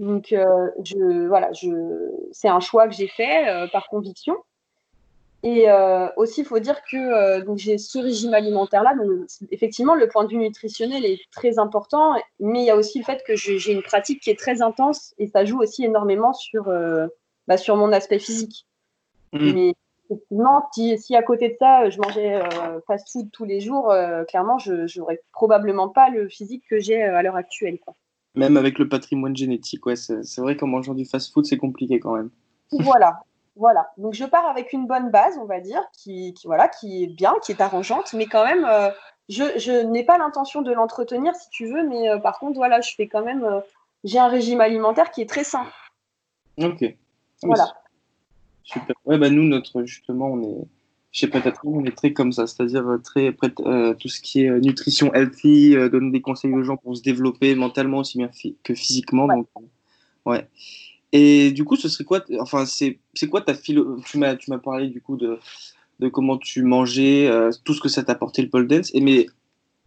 Donc, 0.00 0.28
je, 0.30 1.26
voilà, 1.28 1.52
je, 1.52 2.10
c'est 2.32 2.48
un 2.48 2.60
choix 2.60 2.88
que 2.88 2.94
j'ai 2.94 3.08
fait 3.08 3.68
par 3.70 3.88
conviction. 3.88 4.36
Et 5.44 5.68
euh, 5.68 6.06
aussi, 6.16 6.42
il 6.42 6.46
faut 6.46 6.60
dire 6.60 6.80
que 6.88 6.96
euh, 6.96 7.44
donc 7.44 7.58
j'ai 7.58 7.76
ce 7.76 7.98
régime 7.98 8.32
alimentaire-là. 8.32 8.94
Donc, 8.94 9.28
effectivement, 9.50 9.94
le 9.94 10.08
point 10.08 10.24
de 10.24 10.28
vue 10.28 10.36
nutritionnel 10.36 11.04
est 11.04 11.20
très 11.32 11.58
important, 11.58 12.14
mais 12.38 12.60
il 12.60 12.66
y 12.66 12.70
a 12.70 12.76
aussi 12.76 13.00
le 13.00 13.04
fait 13.04 13.22
que 13.26 13.34
j'ai 13.34 13.72
une 13.72 13.82
pratique 13.82 14.20
qui 14.20 14.30
est 14.30 14.38
très 14.38 14.62
intense 14.62 15.14
et 15.18 15.26
ça 15.26 15.44
joue 15.44 15.60
aussi 15.60 15.84
énormément 15.84 16.32
sur, 16.32 16.68
euh, 16.68 17.08
bah, 17.48 17.56
sur 17.56 17.76
mon 17.76 17.92
aspect 17.92 18.20
physique. 18.20 18.66
Mm. 19.32 19.52
Mais 19.52 19.74
effectivement, 20.08 20.68
si, 20.72 20.96
si, 20.98 21.16
à 21.16 21.22
côté 21.22 21.48
de 21.48 21.56
ça, 21.58 21.90
je 21.90 21.98
mangeais 21.98 22.40
fast-food 22.86 23.30
tous 23.32 23.44
les 23.44 23.60
jours, 23.60 23.92
clairement, 24.28 24.58
je 24.58 24.86
n'aurais 24.98 25.20
probablement 25.32 25.88
pas 25.88 26.08
le 26.10 26.28
physique 26.28 26.62
que 26.70 26.78
j'ai 26.78 27.02
à 27.02 27.20
l'heure 27.22 27.36
actuelle. 27.36 27.80
Quoi. 27.80 27.94
Même 28.36 28.56
avec 28.56 28.78
le 28.78 28.88
patrimoine 28.88 29.36
génétique, 29.36 29.86
ouais, 29.86 29.96
c'est 29.96 30.40
vrai 30.40 30.56
qu'en 30.56 30.68
mangeant 30.68 30.94
du 30.94 31.04
fast-food, 31.04 31.46
c'est 31.46 31.56
compliqué 31.56 31.98
quand 31.98 32.14
même. 32.14 32.30
Voilà, 32.70 33.20
voilà, 33.54 33.90
donc 33.98 34.14
je 34.14 34.24
pars 34.24 34.46
avec 34.46 34.72
une 34.72 34.86
bonne 34.86 35.10
base, 35.10 35.36
on 35.38 35.44
va 35.44 35.60
dire, 35.60 35.82
qui, 35.92 36.34
voilà, 36.44 36.68
qui 36.68 37.04
est 37.04 37.06
bien, 37.06 37.34
qui 37.44 37.52
est 37.52 37.60
arrangeante, 37.60 38.14
mais 38.14 38.26
quand 38.26 38.44
même, 38.44 38.64
euh, 38.64 38.88
je, 39.28 39.84
n'ai 39.84 40.04
pas 40.04 40.16
l'intention 40.16 40.62
de 40.62 40.72
l'entretenir, 40.72 41.34
si 41.34 41.50
tu 41.50 41.66
veux, 41.66 41.86
mais 41.86 42.08
euh, 42.08 42.18
par 42.18 42.38
contre, 42.38 42.56
voilà, 42.56 42.80
je 42.80 42.94
fais 42.94 43.08
quand 43.08 43.22
même, 43.22 43.44
euh, 43.44 43.60
j'ai 44.04 44.18
un 44.18 44.28
régime 44.28 44.62
alimentaire 44.62 45.10
qui 45.10 45.20
est 45.20 45.28
très 45.28 45.44
sain. 45.44 45.66
Ok. 46.58 46.82
Voilà. 47.42 47.74
Super. 48.64 48.96
Ouais, 49.04 49.18
bah 49.18 49.28
nous, 49.28 49.42
notre, 49.42 49.84
justement, 49.84 50.28
on 50.28 50.42
est, 50.42 50.64
je 51.10 51.20
sais 51.20 51.28
peut-être, 51.28 51.60
on 51.64 51.84
est 51.84 51.96
très 51.96 52.14
comme 52.14 52.32
ça, 52.32 52.46
c'est-à-dire 52.46 52.86
très 53.04 53.32
prêt, 53.32 53.50
tout 53.50 54.08
ce 54.08 54.20
qui 54.22 54.44
est 54.44 54.50
nutrition 54.60 55.12
healthy, 55.12 55.74
donner 55.90 56.10
des 56.10 56.22
conseils 56.22 56.54
aux 56.54 56.62
gens 56.62 56.78
pour 56.78 56.96
se 56.96 57.02
développer 57.02 57.54
mentalement 57.54 57.98
aussi 57.98 58.16
bien 58.16 58.30
que 58.62 58.74
physiquement. 58.74 59.26
Donc, 59.26 59.46
ouais. 60.24 60.48
Et 61.12 61.50
du 61.52 61.64
coup, 61.64 61.76
ce 61.76 61.88
serait 61.88 62.04
quoi 62.04 62.24
Enfin, 62.40 62.64
c'est 62.66 62.98
quoi 63.30 63.42
ta 63.42 63.54
philo 63.54 64.00
Tu 64.04 64.18
m'as 64.18 64.36
tu 64.36 64.50
m'as 64.50 64.58
parlé 64.58 64.88
du 64.88 65.00
coup 65.00 65.16
de, 65.16 65.38
de 66.00 66.08
comment 66.08 66.38
tu 66.38 66.62
mangeais, 66.62 67.28
euh, 67.28 67.50
tout 67.64 67.74
ce 67.74 67.80
que 67.80 67.88
ça 67.88 68.02
t'apportait 68.02 68.42
le 68.42 68.48
pole 68.48 68.66
dance. 68.66 68.90
Et 68.94 69.00
mais 69.00 69.26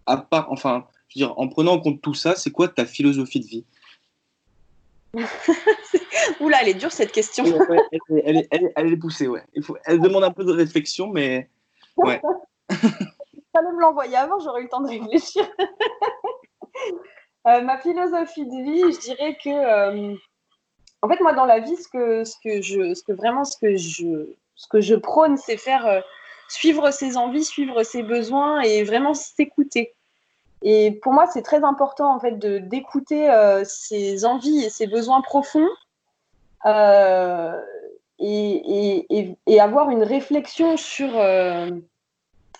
à 0.05 0.17
part, 0.17 0.51
enfin, 0.51 0.85
je 1.09 1.19
veux 1.19 1.25
dire, 1.25 1.39
en 1.39 1.47
prenant 1.47 1.73
en 1.73 1.79
compte 1.79 2.01
tout 2.01 2.13
ça, 2.13 2.35
c'est 2.35 2.51
quoi 2.51 2.67
ta 2.67 2.85
philosophie 2.85 3.39
de 3.39 3.45
vie? 3.45 3.65
Oula, 6.39 6.61
elle 6.61 6.69
est 6.69 6.73
dure 6.73 6.91
cette 6.91 7.11
question. 7.11 7.45
elle, 8.09 8.37
est, 8.37 8.47
elle, 8.51 8.93
est, 8.93 8.97
poussée, 8.97 9.27
ouais. 9.27 9.43
Il 9.53 9.63
faut, 9.63 9.77
elle 9.85 9.99
demande 9.99 10.23
un 10.23 10.31
peu 10.31 10.43
de 10.43 10.51
réflexion, 10.51 11.07
mais 11.07 11.49
ouais. 11.97 12.21
Fallait 12.69 13.71
me 13.73 13.79
l'envoyer 13.79 14.17
avant, 14.17 14.39
j'aurais 14.39 14.61
eu 14.61 14.63
le 14.63 14.69
temps 14.69 14.81
de 14.81 14.89
réfléchir. 14.89 15.47
Euh, 17.47 17.61
ma 17.61 17.77
philosophie 17.77 18.43
de 18.43 18.63
vie, 18.63 18.91
je 18.91 18.99
dirais 19.01 19.37
que, 19.43 19.49
euh, 19.49 20.15
en 21.05 21.07
fait, 21.07 21.21
moi, 21.21 21.33
dans 21.33 21.45
la 21.45 21.59
vie, 21.59 21.75
ce 21.75 21.87
que, 21.87 22.23
ce 22.23 22.35
que 22.43 22.61
je, 22.61 22.95
ce 22.95 23.03
que 23.03 23.11
vraiment, 23.11 23.45
ce 23.45 23.57
que 23.57 23.77
je, 23.77 24.25
ce 24.55 24.67
que 24.67 24.81
je 24.81 24.95
prône, 24.95 25.37
c'est 25.37 25.55
faire 25.55 25.85
euh, 25.85 26.01
suivre 26.47 26.89
ses 26.89 27.15
envies, 27.15 27.45
suivre 27.45 27.83
ses 27.83 28.01
besoins 28.01 28.61
et 28.61 28.83
vraiment 28.83 29.13
s'écouter. 29.13 29.93
Et 30.63 30.91
pour 31.03 31.13
moi, 31.13 31.27
c'est 31.27 31.43
très 31.43 31.63
important 31.63 32.15
en 32.15 32.19
fait 32.19 32.39
d'écouter 32.39 33.29
ses 33.65 34.25
envies 34.25 34.63
et 34.63 34.69
ses 34.71 34.87
besoins 34.87 35.21
profonds 35.21 35.67
et, 36.65 37.51
et, 38.19 39.37
et, 39.45 39.59
avoir 39.59 39.91
une 39.91 40.01
réflexion 40.01 40.75
sur 40.75 41.11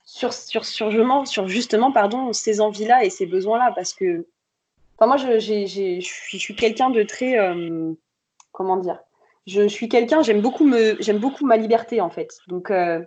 sur, 0.03 0.33
sur, 0.33 0.65
sur, 0.65 1.47
justement 1.47 1.91
pardon, 1.91 2.31
ces 2.31 2.61
envies-là 2.61 3.05
et 3.05 3.09
ces 3.09 3.25
besoins-là. 3.25 3.71
Parce 3.73 3.93
que 3.93 4.27
enfin, 4.97 5.07
moi, 5.07 5.17
je, 5.17 5.39
suis, 5.39 6.01
je 6.01 6.37
suis 6.37 6.55
quelqu'un 6.55 6.91
de 6.91 7.01
très. 7.01 7.39
Euh, 8.55 8.63
comment 8.63 8.77
dire 8.77 8.99
je, 9.47 9.67
suis 9.67 9.89
quelqu'un, 9.89 10.23
j'aime 10.23 10.41
beaucoup, 10.41 10.63
me, 10.63 10.97
j'aime 10.99 11.19
beaucoup 11.19 11.45
ma 11.45 11.57
liberté, 11.57 12.01
en 12.01 12.09
fait. 12.09 12.39
Donc, 12.47 12.71
euh, 12.71 12.99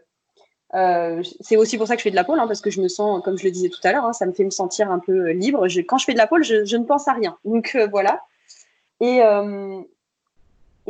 euh, 0.75 1.21
c'est 1.41 1.57
aussi 1.57 1.79
pour 1.79 1.89
ça 1.89 1.95
que 1.95 2.01
je 2.01 2.05
fais 2.05 2.11
de 2.11 2.17
la 2.17 2.23
pole, 2.23 2.39
hein, 2.39 2.47
parce 2.47 2.61
que 2.61 2.71
je 2.71 2.81
me 2.81 2.87
sens, 2.87 3.23
comme 3.25 3.37
je 3.37 3.45
le 3.45 3.51
disais 3.51 3.69
tout 3.69 3.81
à 3.83 3.91
l'heure, 3.91 4.05
hein, 4.05 4.13
ça 4.13 4.25
me 4.25 4.33
fait 4.33 4.45
me 4.45 4.51
sentir 4.51 4.91
un 4.91 5.01
peu 5.01 5.31
libre. 5.31 5.67
quand 5.89 5.99
je 5.99 6.05
fais 6.05 6.13
de 6.13 6.19
la 6.19 6.29
pole, 6.29 6.45
je, 6.45 6.77
ne 6.77 6.85
pense 6.85 7.09
à 7.09 7.13
rien. 7.13 7.37
Donc, 7.45 7.77
voilà. 7.91 8.23
Et. 9.01 9.21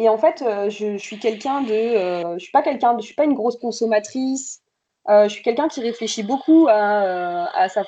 Et 0.01 0.09
en 0.09 0.17
fait, 0.17 0.45
je, 0.69 0.97
suis 0.97 1.19
quelqu'un 1.19 1.63
de, 1.63 2.35
je 2.35 2.39
suis 2.39 2.53
pas 2.53 2.63
quelqu'un, 2.63 2.97
je 3.01 3.05
suis 3.05 3.17
pas 3.17 3.25
une 3.25 3.35
grosse 3.35 3.57
consommatrice. 3.57 4.63
Euh, 5.09 5.25
je 5.25 5.31
suis 5.31 5.43
quelqu'un 5.43 5.69
qui 5.69 5.81
réfléchit 5.81 6.23
beaucoup 6.23 6.69
à, 6.69 7.69
sa, 7.69 7.85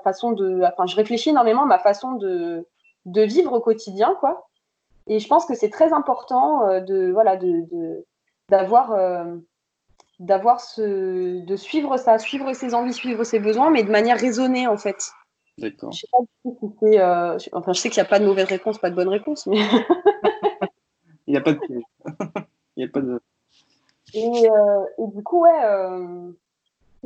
façon 0.00 0.32
de. 0.32 0.62
Enfin, 0.64 0.86
je 0.86 0.96
réfléchis 0.96 1.30
énormément 1.30 1.62
à 1.62 1.66
ma 1.66 1.78
façon 1.78 2.12
de, 2.12 2.66
de 3.04 3.22
vivre 3.22 3.52
au 3.52 3.60
quotidien, 3.60 4.16
quoi. 4.18 4.48
Et 5.06 5.18
je 5.18 5.28
pense 5.28 5.46
que 5.46 5.54
c'est 5.54 5.70
très 5.70 5.92
important 5.92 6.66
euh, 6.68 6.80
de 6.80 7.10
voilà 7.12 7.36
de 7.36 8.04
d'avoir 8.48 8.92
euh, 8.92 9.36
d'avoir 10.18 10.60
ce 10.60 11.44
de 11.44 11.56
suivre 11.56 11.96
ça, 11.96 12.18
suivre 12.18 12.52
ses 12.52 12.74
envies, 12.74 12.92
suivre 12.92 13.24
ses 13.24 13.38
besoins, 13.38 13.70
mais 13.70 13.84
de 13.84 13.90
manière 13.90 14.18
raisonnée 14.18 14.66
en 14.66 14.76
fait. 14.76 15.10
D'accord. 15.58 15.92
Je 15.92 16.00
sais 16.00 16.06
pas 16.12 16.18
si 16.44 16.50
c'est 16.80 17.00
enfin 17.52 17.72
je 17.72 17.80
sais 17.80 17.88
qu'il 17.88 18.00
n'y 18.00 18.06
a 18.06 18.10
pas 18.10 18.18
de 18.18 18.26
mauvaise 18.26 18.48
réponse, 18.48 18.78
pas 18.78 18.90
de 18.90 18.96
bonne 18.96 19.08
réponse, 19.08 19.46
mais 19.46 19.58
il 21.26 21.32
n'y 21.32 21.36
a 21.36 21.40
pas 21.40 21.52
de 21.52 21.60
il 22.76 22.78
n'y 22.78 22.84
a 22.84 22.88
pas 22.88 23.00
de 23.00 23.20
et, 24.14 24.20
et, 24.22 25.06
du 25.14 25.22
coup 25.22 25.42
ouais 25.42 26.34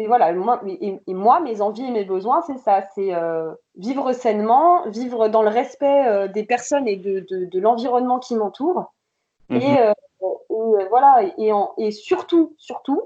et 0.00 0.06
voilà, 0.06 0.32
moi, 0.32 0.62
et, 0.66 1.14
moi, 1.14 1.40
mes 1.40 1.60
envies 1.60 1.84
et 1.84 1.90
mes 1.90 2.06
besoins, 2.06 2.40
c'est 2.40 2.56
ça, 2.56 2.88
c'est 2.94 3.14
euh, 3.14 3.52
vivre 3.76 4.14
sainement, 4.14 4.88
vivre 4.88 5.28
dans 5.28 5.42
le 5.42 5.50
respect 5.50 6.06
euh, 6.06 6.26
des 6.26 6.42
personnes 6.42 6.88
et 6.88 6.96
de, 6.96 7.20
de, 7.28 7.60
l'environnement 7.60 8.18
qui 8.18 8.34
m'entoure. 8.34 8.94
Et, 9.50 9.56
mhm. 9.56 9.76
euh, 9.78 10.86
voilà, 10.88 11.22
et, 11.36 11.52
et, 11.76 11.90
surtout, 11.90 12.54
surtout, 12.56 13.02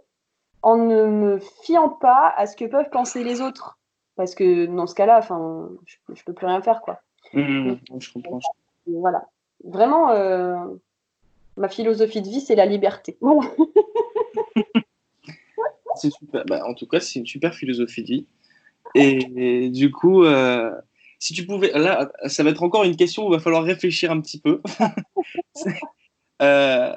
en 0.62 0.76
ne 0.76 1.06
me 1.06 1.40
fiant 1.64 1.88
pas 1.88 2.32
à 2.36 2.46
ce 2.46 2.54
que 2.54 2.64
peuvent 2.64 2.90
penser 2.90 3.24
les 3.24 3.40
autres. 3.40 3.76
Parce 4.14 4.36
que 4.36 4.66
dans 4.66 4.86
ce 4.86 4.94
cas-là, 4.94 5.18
enfin, 5.18 5.68
je, 5.86 5.96
ne 6.10 6.14
peux 6.24 6.32
plus 6.32 6.46
rien 6.46 6.62
faire, 6.62 6.80
quoi. 6.80 7.00
Mhm, 7.32 7.80
je 7.98 8.12
comprends. 8.12 8.38
Voilà. 8.86 9.26
Vraiment, 9.64 10.10
ma 11.56 11.68
philosophie 11.68 12.22
de 12.22 12.28
vie, 12.28 12.40
c'est 12.40 12.54
la 12.54 12.66
liberté. 12.66 13.18
Voilà. 13.20 13.50
c'est 16.04 16.11
super. 16.11 16.44
Bah, 16.46 16.66
en 16.66 16.75
tout 16.75 16.87
cas, 16.87 17.00
c'est 17.00 17.18
une 17.18 17.26
super 17.26 17.54
philosophie 17.54 18.02
de 18.02 18.06
vie. 18.06 18.26
Et, 18.94 19.70
du 19.70 19.90
coup, 19.90 20.25
euh, 20.25 20.70
si 21.18 21.32
tu 21.32 21.46
pouvais. 21.46 21.73
Là, 21.73 22.11
ça 22.26 22.42
va 22.42 22.50
être 22.50 22.62
encore 22.62 22.84
une 22.84 22.96
question 22.96 23.25
où 23.25 23.32
il 23.32 23.37
va 23.37 23.42
falloir 23.42 23.64
réfléchir 23.64 24.11
un 24.11 24.20
petit 24.20 24.40
peu. 24.40 24.61
euh, 26.42 26.96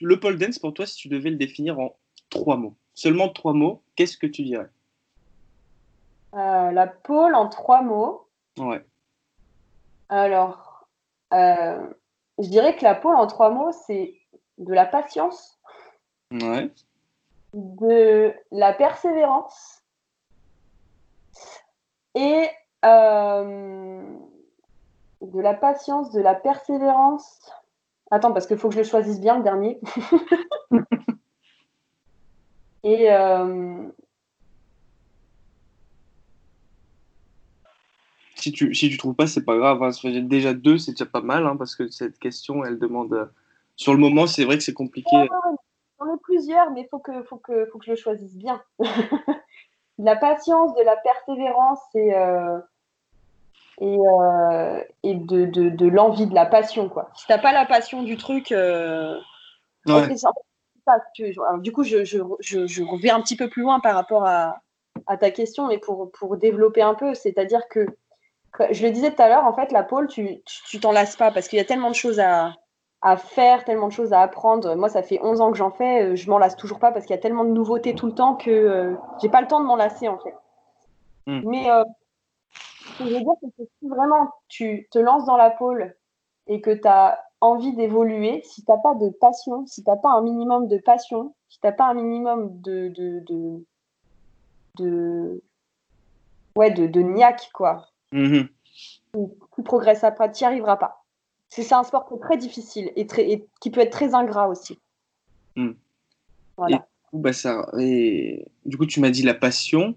le 0.00 0.20
pole 0.20 0.38
dance, 0.38 0.58
pour 0.58 0.74
toi, 0.74 0.86
si 0.86 0.96
tu 0.96 1.08
devais 1.08 1.30
le 1.30 1.36
définir 1.36 1.78
en 1.80 1.96
trois 2.28 2.56
mots, 2.56 2.76
seulement 2.94 3.28
trois 3.28 3.54
mots, 3.54 3.82
qu'est-ce 3.96 4.18
que 4.18 4.26
tu 4.26 4.42
dirais? 4.42 4.68
Euh, 6.34 6.70
La 6.70 6.86
pole 6.86 7.34
en 7.34 7.48
trois 7.48 7.82
mots. 7.82 8.28
Ouais. 8.58 8.84
Alors, 10.10 10.86
je 11.32 12.48
dirais 12.48 12.76
que 12.76 12.84
la 12.84 12.94
pole 12.94 13.16
en 13.16 13.26
trois 13.26 13.50
mots, 13.50 13.72
c'est 13.86 14.14
de 14.58 14.74
la 14.74 14.84
patience. 14.84 15.58
Ouais 16.32 16.70
de 17.54 18.32
la 18.52 18.72
persévérance 18.72 19.82
et 22.14 22.48
euh, 22.84 24.02
de 25.20 25.40
la 25.40 25.54
patience, 25.54 26.12
de 26.12 26.20
la 26.20 26.34
persévérance. 26.34 27.50
Attends, 28.10 28.32
parce 28.32 28.46
qu'il 28.46 28.58
faut 28.58 28.68
que 28.68 28.74
je 28.74 28.80
le 28.80 28.86
choisisse 28.86 29.20
bien, 29.20 29.36
le 29.36 29.42
dernier. 29.42 29.80
et 32.82 33.12
euh, 33.12 33.88
si 38.34 38.52
tu 38.52 38.74
si 38.74 38.90
tu 38.90 38.96
trouves 38.96 39.14
pas, 39.14 39.26
c'est 39.26 39.44
pas 39.44 39.56
grave. 39.56 39.82
Hein. 39.82 39.90
Déjà 40.22 40.54
deux, 40.54 40.78
c'est 40.78 40.92
déjà 40.92 41.06
pas 41.06 41.20
mal, 41.20 41.46
hein, 41.46 41.56
parce 41.56 41.76
que 41.76 41.88
cette 41.88 42.18
question, 42.18 42.64
elle 42.64 42.78
demande. 42.78 43.30
Sur 43.76 43.94
le 43.94 43.98
moment, 43.98 44.26
c'est 44.26 44.44
vrai 44.44 44.58
que 44.58 44.64
c'est 44.64 44.74
compliqué. 44.74 45.16
J'en 45.16 45.56
ai 46.14 46.18
plusieurs, 46.22 46.70
mais 46.70 46.82
il 46.82 46.88
faut 46.88 46.98
que, 46.98 47.22
faut, 47.24 47.36
que, 47.36 47.66
faut 47.66 47.78
que 47.78 47.84
je 47.84 47.90
le 47.90 47.96
choisisse 47.96 48.36
bien. 48.36 48.62
la 49.98 50.16
patience, 50.16 50.74
de 50.74 50.82
la 50.82 50.96
persévérance 50.96 51.80
et, 51.94 52.14
euh, 52.14 52.58
et, 53.80 53.98
euh, 53.98 54.82
et 55.02 55.14
de, 55.14 55.44
de, 55.46 55.68
de 55.68 55.88
l'envie, 55.88 56.26
de 56.26 56.34
la 56.34 56.46
passion. 56.46 56.88
Quoi. 56.88 57.10
Si 57.14 57.26
tu 57.26 57.32
n'as 57.32 57.38
pas 57.38 57.52
la 57.52 57.66
passion 57.66 58.02
du 58.02 58.16
truc, 58.16 58.52
euh, 58.52 59.18
du 59.86 61.72
coup, 61.72 61.84
je, 61.84 62.04
je, 62.04 62.18
je, 62.40 62.66
je, 62.66 62.82
reviens 62.82 63.16
un 63.16 63.20
petit 63.20 63.36
peu 63.36 63.48
plus 63.48 63.62
loin 63.62 63.80
par 63.80 63.94
rapport 63.94 64.26
à, 64.26 64.60
à 65.06 65.16
ta 65.16 65.30
question, 65.30 65.68
mais 65.68 65.78
pour, 65.78 66.10
pour 66.12 66.36
développer 66.36 66.82
un 66.82 66.94
peu, 66.94 67.14
c'est-à-dire 67.14 67.68
que, 67.68 67.86
je 68.70 68.84
le 68.84 68.90
disais 68.90 69.14
tout 69.14 69.22
à 69.22 69.28
l'heure, 69.28 69.44
en 69.44 69.54
fait, 69.54 69.70
la 69.70 69.84
pôle, 69.84 70.08
tu 70.08 70.42
t'en 70.80 70.92
lasses 70.92 71.16
pas 71.16 71.30
parce 71.30 71.46
qu'il 71.48 71.58
y 71.58 71.62
a 71.62 71.64
tellement 71.64 71.90
de 71.90 71.94
choses 71.94 72.18
à, 72.20 72.52
à 73.02 73.16
faire, 73.16 73.64
tellement 73.64 73.88
de 73.88 73.92
choses 73.92 74.12
à 74.12 74.20
apprendre. 74.20 74.74
Moi, 74.74 74.88
ça 74.88 75.02
fait 75.02 75.20
11 75.22 75.40
ans 75.40 75.50
que 75.50 75.56
j'en 75.56 75.70
fais, 75.70 76.02
euh, 76.02 76.16
je 76.16 76.28
m'en 76.28 76.38
lasse 76.38 76.56
toujours 76.56 76.78
pas 76.78 76.92
parce 76.92 77.06
qu'il 77.06 77.14
y 77.14 77.18
a 77.18 77.22
tellement 77.22 77.44
de 77.44 77.50
nouveautés 77.50 77.94
tout 77.94 78.06
le 78.06 78.14
temps 78.14 78.34
que 78.34 78.50
euh, 78.50 78.94
j'ai 79.22 79.28
pas 79.28 79.40
le 79.40 79.46
temps 79.46 79.60
de 79.60 79.66
m'en 79.66 79.76
lasser 79.76 80.08
en 80.08 80.18
fait. 80.18 80.34
Hmm. 81.26 81.40
Mais 81.44 81.70
euh, 81.70 81.84
ce 82.52 82.98
que 82.98 83.08
je 83.08 83.14
veux 83.14 83.20
dire, 83.20 83.32
c'est 83.40 83.56
que 83.56 83.70
si 83.78 83.88
vraiment 83.88 84.30
tu 84.48 84.88
te 84.90 84.98
lances 84.98 85.24
dans 85.24 85.36
la 85.36 85.50
pôle 85.50 85.96
et 86.46 86.60
que 86.60 86.70
tu 86.70 86.86
as 86.86 87.18
envie 87.40 87.74
d'évoluer, 87.74 88.42
si 88.44 88.64
tu 88.64 88.70
n'as 88.70 88.78
pas 88.78 88.94
de 88.94 89.08
passion, 89.08 89.66
si 89.66 89.82
tu 89.82 89.88
n'as 89.88 89.96
pas 89.96 90.10
un 90.10 90.20
minimum 90.20 90.68
de 90.68 90.76
passion, 90.76 91.34
si 91.48 91.58
tu 91.58 91.66
n'as 91.66 91.72
pas 91.72 91.86
un 91.86 91.94
minimum 91.94 92.60
de, 92.60 92.88
de, 92.88 93.20
de, 93.26 93.64
de, 94.76 95.42
ouais, 96.54 96.70
de, 96.70 96.86
de 96.86 97.00
niaque, 97.00 97.50
quoi, 97.54 97.86
tu 98.12 99.62
progresseras 99.64 100.10
pas, 100.10 100.28
tu 100.28 100.44
n'y 100.44 100.48
arriveras 100.48 100.76
pas. 100.76 100.99
C'est 101.50 101.72
un 101.72 101.82
sport 101.82 102.08
très 102.20 102.36
difficile 102.36 102.92
et, 102.94 103.06
très, 103.06 103.44
qui 103.60 103.70
peut 103.70 103.80
être 103.80 103.90
très 103.90 104.14
ingrat 104.14 104.48
aussi. 104.48 104.78
Hmm. 105.56 105.72
Voilà. 106.56 106.76
Et 106.76 106.78
du, 106.78 107.10
coup, 107.10 107.18
bah, 107.18 107.32
ça, 107.32 107.68
et 107.78 108.46
du 108.64 108.76
coup, 108.76 108.86
tu 108.86 109.00
m'as 109.00 109.10
dit 109.10 109.22
la 109.22 109.34
passion. 109.34 109.96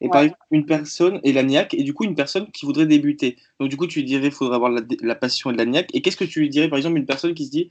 Et 0.00 0.08
par 0.08 0.22
exemple, 0.22 0.40
une 0.50 0.66
personne, 0.66 1.20
et 1.22 1.30
et 1.30 1.82
du 1.82 1.94
coup, 1.94 2.04
une 2.04 2.14
personne 2.14 2.50
qui 2.50 2.66
voudrait 2.66 2.86
débuter. 2.86 3.36
Donc, 3.58 3.70
du 3.70 3.76
coup, 3.76 3.86
tu 3.86 4.00
lui 4.00 4.04
dirais, 4.04 4.26
il 4.26 4.32
faudrait 4.32 4.56
avoir 4.56 4.70
la, 4.70 5.14
passion 5.14 5.50
et 5.50 5.56
la 5.56 5.64
niaque. 5.64 5.94
Et 5.94 6.02
qu'est-ce 6.02 6.16
que 6.16 6.24
tu 6.24 6.40
lui 6.40 6.50
dirais, 6.50 6.68
par 6.68 6.76
exemple, 6.76 6.98
une 6.98 7.06
personne 7.06 7.32
qui 7.32 7.46
se 7.46 7.50
dit, 7.50 7.70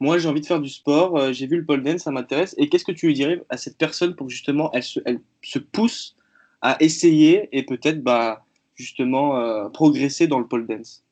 moi, 0.00 0.18
j'ai 0.18 0.28
envie 0.28 0.40
de 0.40 0.46
faire 0.46 0.60
du 0.60 0.70
sport, 0.70 1.16
euh, 1.16 1.32
j'ai 1.32 1.46
vu 1.46 1.56
le 1.56 1.64
pole 1.64 1.82
dance, 1.82 2.02
ça 2.02 2.10
m'intéresse. 2.10 2.54
Et 2.58 2.68
qu'est-ce 2.68 2.84
que 2.84 2.92
tu 2.92 3.06
lui 3.06 3.14
dirais 3.14 3.44
à 3.48 3.56
cette 3.56 3.76
personne 3.76 4.14
pour 4.16 4.28
justement, 4.28 4.70
elle 4.72 4.82
se, 4.82 4.98
elle 5.04 5.20
se 5.42 5.58
pousse 5.58 6.16
à 6.62 6.76
essayer 6.80 7.48
et 7.56 7.64
peut-être, 7.64 8.02
bah, 8.02 8.44
justement, 8.74 9.38
euh, 9.38 9.68
progresser 9.68 10.26
dans 10.26 10.38
le 10.38 10.46
pole 10.46 10.66
dance? 10.66 11.04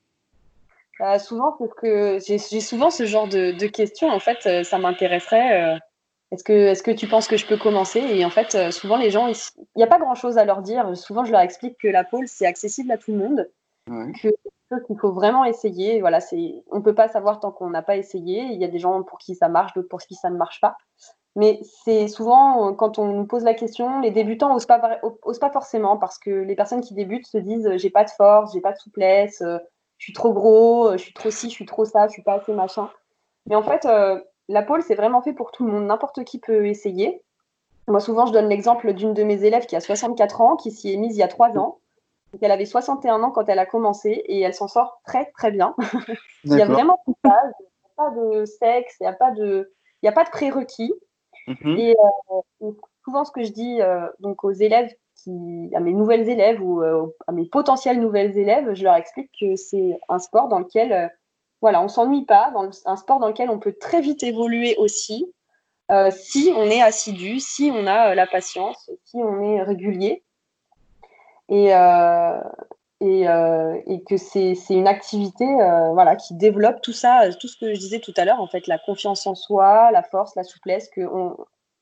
Bah, 0.98 1.18
souvent, 1.18 1.52
parce 1.52 1.74
que 1.74 2.18
j'ai 2.26 2.38
souvent 2.38 2.90
ce 2.90 3.04
genre 3.04 3.28
de, 3.28 3.66
questions. 3.66 4.08
En 4.08 4.20
fait, 4.20 4.46
euh, 4.46 4.64
ça 4.64 4.78
m'intéresserait. 4.78 5.74
Euh, 5.74 5.78
est-ce 6.32 6.42
que, 6.42 6.52
est 6.52 6.82
que 6.82 6.90
tu 6.90 7.06
penses 7.06 7.28
que 7.28 7.36
je 7.36 7.46
peux 7.46 7.56
commencer? 7.56 8.00
Et 8.00 8.24
en 8.24 8.30
fait, 8.30 8.54
euh, 8.54 8.70
souvent, 8.70 8.96
les 8.96 9.10
gens, 9.10 9.28
il 9.28 9.34
n'y 9.76 9.82
a 9.82 9.86
pas 9.86 9.98
grand-chose 9.98 10.38
à 10.38 10.44
leur 10.44 10.62
dire. 10.62 10.96
Souvent, 10.96 11.24
je 11.24 11.32
leur 11.32 11.42
explique 11.42 11.78
que 11.78 11.88
la 11.88 12.02
pole, 12.02 12.26
c'est 12.26 12.46
accessible 12.46 12.90
à 12.92 12.98
tout 12.98 13.12
le 13.12 13.18
monde. 13.18 13.50
Que 14.22 14.28
qu'il 14.86 14.98
faut 14.98 15.12
vraiment 15.12 15.44
essayer. 15.44 16.00
Voilà, 16.00 16.18
on 16.72 16.78
ne 16.78 16.82
peut 16.82 16.94
pas 16.94 17.08
savoir 17.08 17.38
tant 17.38 17.52
qu'on 17.52 17.70
n'a 17.70 17.82
pas 17.82 17.96
essayé. 17.96 18.42
Il 18.42 18.60
y 18.60 18.64
a 18.64 18.68
des 18.68 18.80
gens 18.80 19.02
pour 19.04 19.18
qui 19.18 19.36
ça 19.36 19.48
marche, 19.48 19.74
d'autres 19.74 19.88
pour 19.88 20.00
qui 20.00 20.14
ça 20.14 20.28
ne 20.30 20.36
marche 20.36 20.60
pas. 20.60 20.76
Mais 21.36 21.60
c'est 21.84 22.08
souvent, 22.08 22.74
quand 22.74 22.98
on 22.98 23.12
nous 23.12 23.26
pose 23.26 23.44
la 23.44 23.54
question, 23.54 24.00
les 24.00 24.10
débutants 24.10 24.48
n'osent 24.48 24.66
pas, 24.66 24.98
osent 25.22 25.38
pas 25.38 25.50
forcément 25.50 25.98
parce 25.98 26.18
que 26.18 26.30
les 26.30 26.56
personnes 26.56 26.80
qui 26.80 26.94
débutent 26.94 27.26
se 27.26 27.38
disent 27.38 27.70
j'ai 27.76 27.90
pas 27.90 28.04
de 28.04 28.10
force, 28.10 28.54
j'ai 28.54 28.60
pas 28.60 28.72
de 28.72 28.78
souplesse, 28.78 29.42
je 29.98 30.04
suis 30.04 30.12
trop 30.12 30.32
gros, 30.32 30.88
euh, 30.88 30.96
je 30.96 31.02
suis 31.04 31.14
trop 31.14 31.30
ci, 31.30 31.48
je 31.48 31.54
suis 31.54 31.66
trop 31.66 31.84
ça, 31.84 32.06
je 32.06 32.12
suis 32.12 32.22
pas 32.22 32.34
assez 32.34 32.52
machin. 32.52 32.90
Mais 33.46 33.56
en 33.56 33.62
fait, 33.62 33.86
la 34.48 34.62
pole, 34.62 34.82
c'est 34.82 34.94
vraiment 34.96 35.22
fait 35.22 35.32
pour 35.32 35.52
tout 35.52 35.64
le 35.64 35.72
monde. 35.72 35.86
N'importe 35.86 36.24
qui 36.24 36.38
peut 36.38 36.66
essayer. 36.66 37.22
Moi, 37.88 38.00
souvent, 38.00 38.26
je 38.26 38.32
donne 38.32 38.48
l'exemple 38.48 38.92
d'une 38.92 39.14
de 39.14 39.22
mes 39.22 39.44
élèves 39.44 39.66
qui 39.66 39.76
a 39.76 39.80
64 39.80 40.40
ans, 40.40 40.56
qui 40.56 40.72
s'y 40.72 40.92
est 40.92 40.96
mise 40.96 41.16
il 41.16 41.20
y 41.20 41.22
a 41.22 41.28
3 41.28 41.56
ans. 41.58 41.78
elle 42.40 42.50
avait 42.50 42.64
61 42.64 43.22
ans 43.22 43.30
quand 43.30 43.48
elle 43.48 43.60
a 43.60 43.66
commencé 43.66 44.10
et 44.26 44.40
elle 44.40 44.54
s'en 44.54 44.66
sort 44.66 45.00
très, 45.04 45.30
très 45.36 45.52
bien. 45.52 45.74
il 46.44 46.54
y 46.54 46.62
a 46.62 46.66
vraiment 46.66 46.98
pas 47.22 48.10
de 48.10 48.44
sexe, 48.44 48.96
il 49.00 49.04
n'y 49.04 49.08
a 49.08 49.12
pas 49.12 49.30
de, 49.30 49.72
il 50.02 50.08
a 50.08 50.12
pas 50.12 50.24
de 50.24 50.30
prérequis. 50.30 50.92
Mhm. 51.46 51.78
Et 51.78 51.96
euh, 52.60 52.72
souvent, 53.04 53.24
ce 53.24 53.30
que 53.30 53.42
je 53.42 53.52
dis 53.52 53.80
euh, 53.80 54.06
donc 54.20 54.42
aux 54.44 54.52
élèves, 54.52 54.92
à 55.74 55.80
mes 55.80 55.92
nouvelles 55.92 56.28
élèves 56.28 56.62
ou 56.62 56.82
euh, 56.82 57.06
à 57.26 57.32
mes 57.32 57.46
potentiels 57.46 58.00
nouvelles 58.00 58.36
élèves, 58.38 58.74
je 58.74 58.84
leur 58.84 58.94
explique 58.94 59.30
que 59.40 59.56
c'est 59.56 59.98
un 60.08 60.18
sport 60.18 60.48
dans 60.48 60.60
lequel 60.60 61.10
voilà, 61.60 61.82
on 61.82 61.88
s'ennuie 61.88 62.24
pas, 62.24 62.52
un 62.84 62.96
sport 62.96 63.18
dans 63.18 63.28
lequel 63.28 63.50
on 63.50 63.58
peut 63.58 63.74
très 63.80 64.00
vite 64.00 64.22
évoluer 64.22 64.76
aussi, 64.76 65.26
euh, 65.90 66.10
si 66.10 66.52
on 66.56 66.64
est 66.64 66.82
assidu, 66.82 67.38
si 67.38 67.70
on 67.72 67.86
a 67.86 68.10
euh, 68.10 68.14
la 68.14 68.26
patience, 68.26 68.90
si 69.04 69.18
on 69.18 69.40
est 69.40 69.62
régulier. 69.62 70.24
Et, 71.48 71.74
euh, 71.76 72.40
et, 73.00 74.02
que 74.08 74.16
c'est 74.16 74.56
une 74.70 74.88
activité 74.88 75.44
voilà, 75.92 76.16
qui 76.16 76.34
développe 76.34 76.80
tout 76.82 76.92
ça, 76.92 77.28
tout 77.40 77.46
ce 77.46 77.56
que 77.56 77.72
je 77.72 77.78
disais 77.78 78.00
tout 78.00 78.14
à 78.16 78.24
l'heure, 78.24 78.40
en 78.40 78.48
fait, 78.48 78.66
la 78.66 78.78
confiance 78.78 79.26
en 79.26 79.36
soi, 79.36 79.90
la 79.92 80.02
force, 80.02 80.34
la 80.34 80.42
souplesse, 80.42 80.88
que 80.88 81.02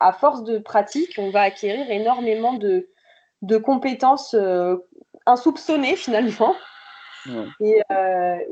à 0.00 0.12
force 0.12 0.44
de 0.44 0.58
pratique, 0.58 1.14
on 1.18 1.30
va 1.30 1.42
acquérir 1.42 1.90
énormément 1.90 2.54
de, 2.54 2.90
de 3.46 3.56
compétences 3.56 4.36
insoupçonnées 5.26 5.96
finalement. 5.96 6.54
Et, 7.60 7.80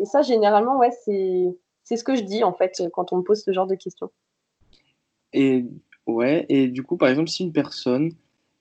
et, 0.01 0.05
ça, 0.05 0.23
généralement, 0.23 0.79
ouais, 0.79 0.91
c'est 1.85 1.97
ce 1.97 2.05
que 2.05 2.15
je 2.15 2.23
dis 2.23 2.43
en 2.45 2.53
fait 2.53 2.83
quand 2.93 3.13
on 3.13 3.19
me 3.19 3.23
pose 3.23 3.43
ce 3.43 3.53
genre 3.53 3.67
de 3.67 3.75
questions. 3.75 4.11
Et 5.33 5.65
ouais, 6.07 6.47
et 6.49 6.69
du 6.69 6.83
coup, 6.83 6.97
par 6.97 7.09
exemple, 7.09 7.29
si 7.29 7.45
une 7.45 7.53
personne, 7.53 8.13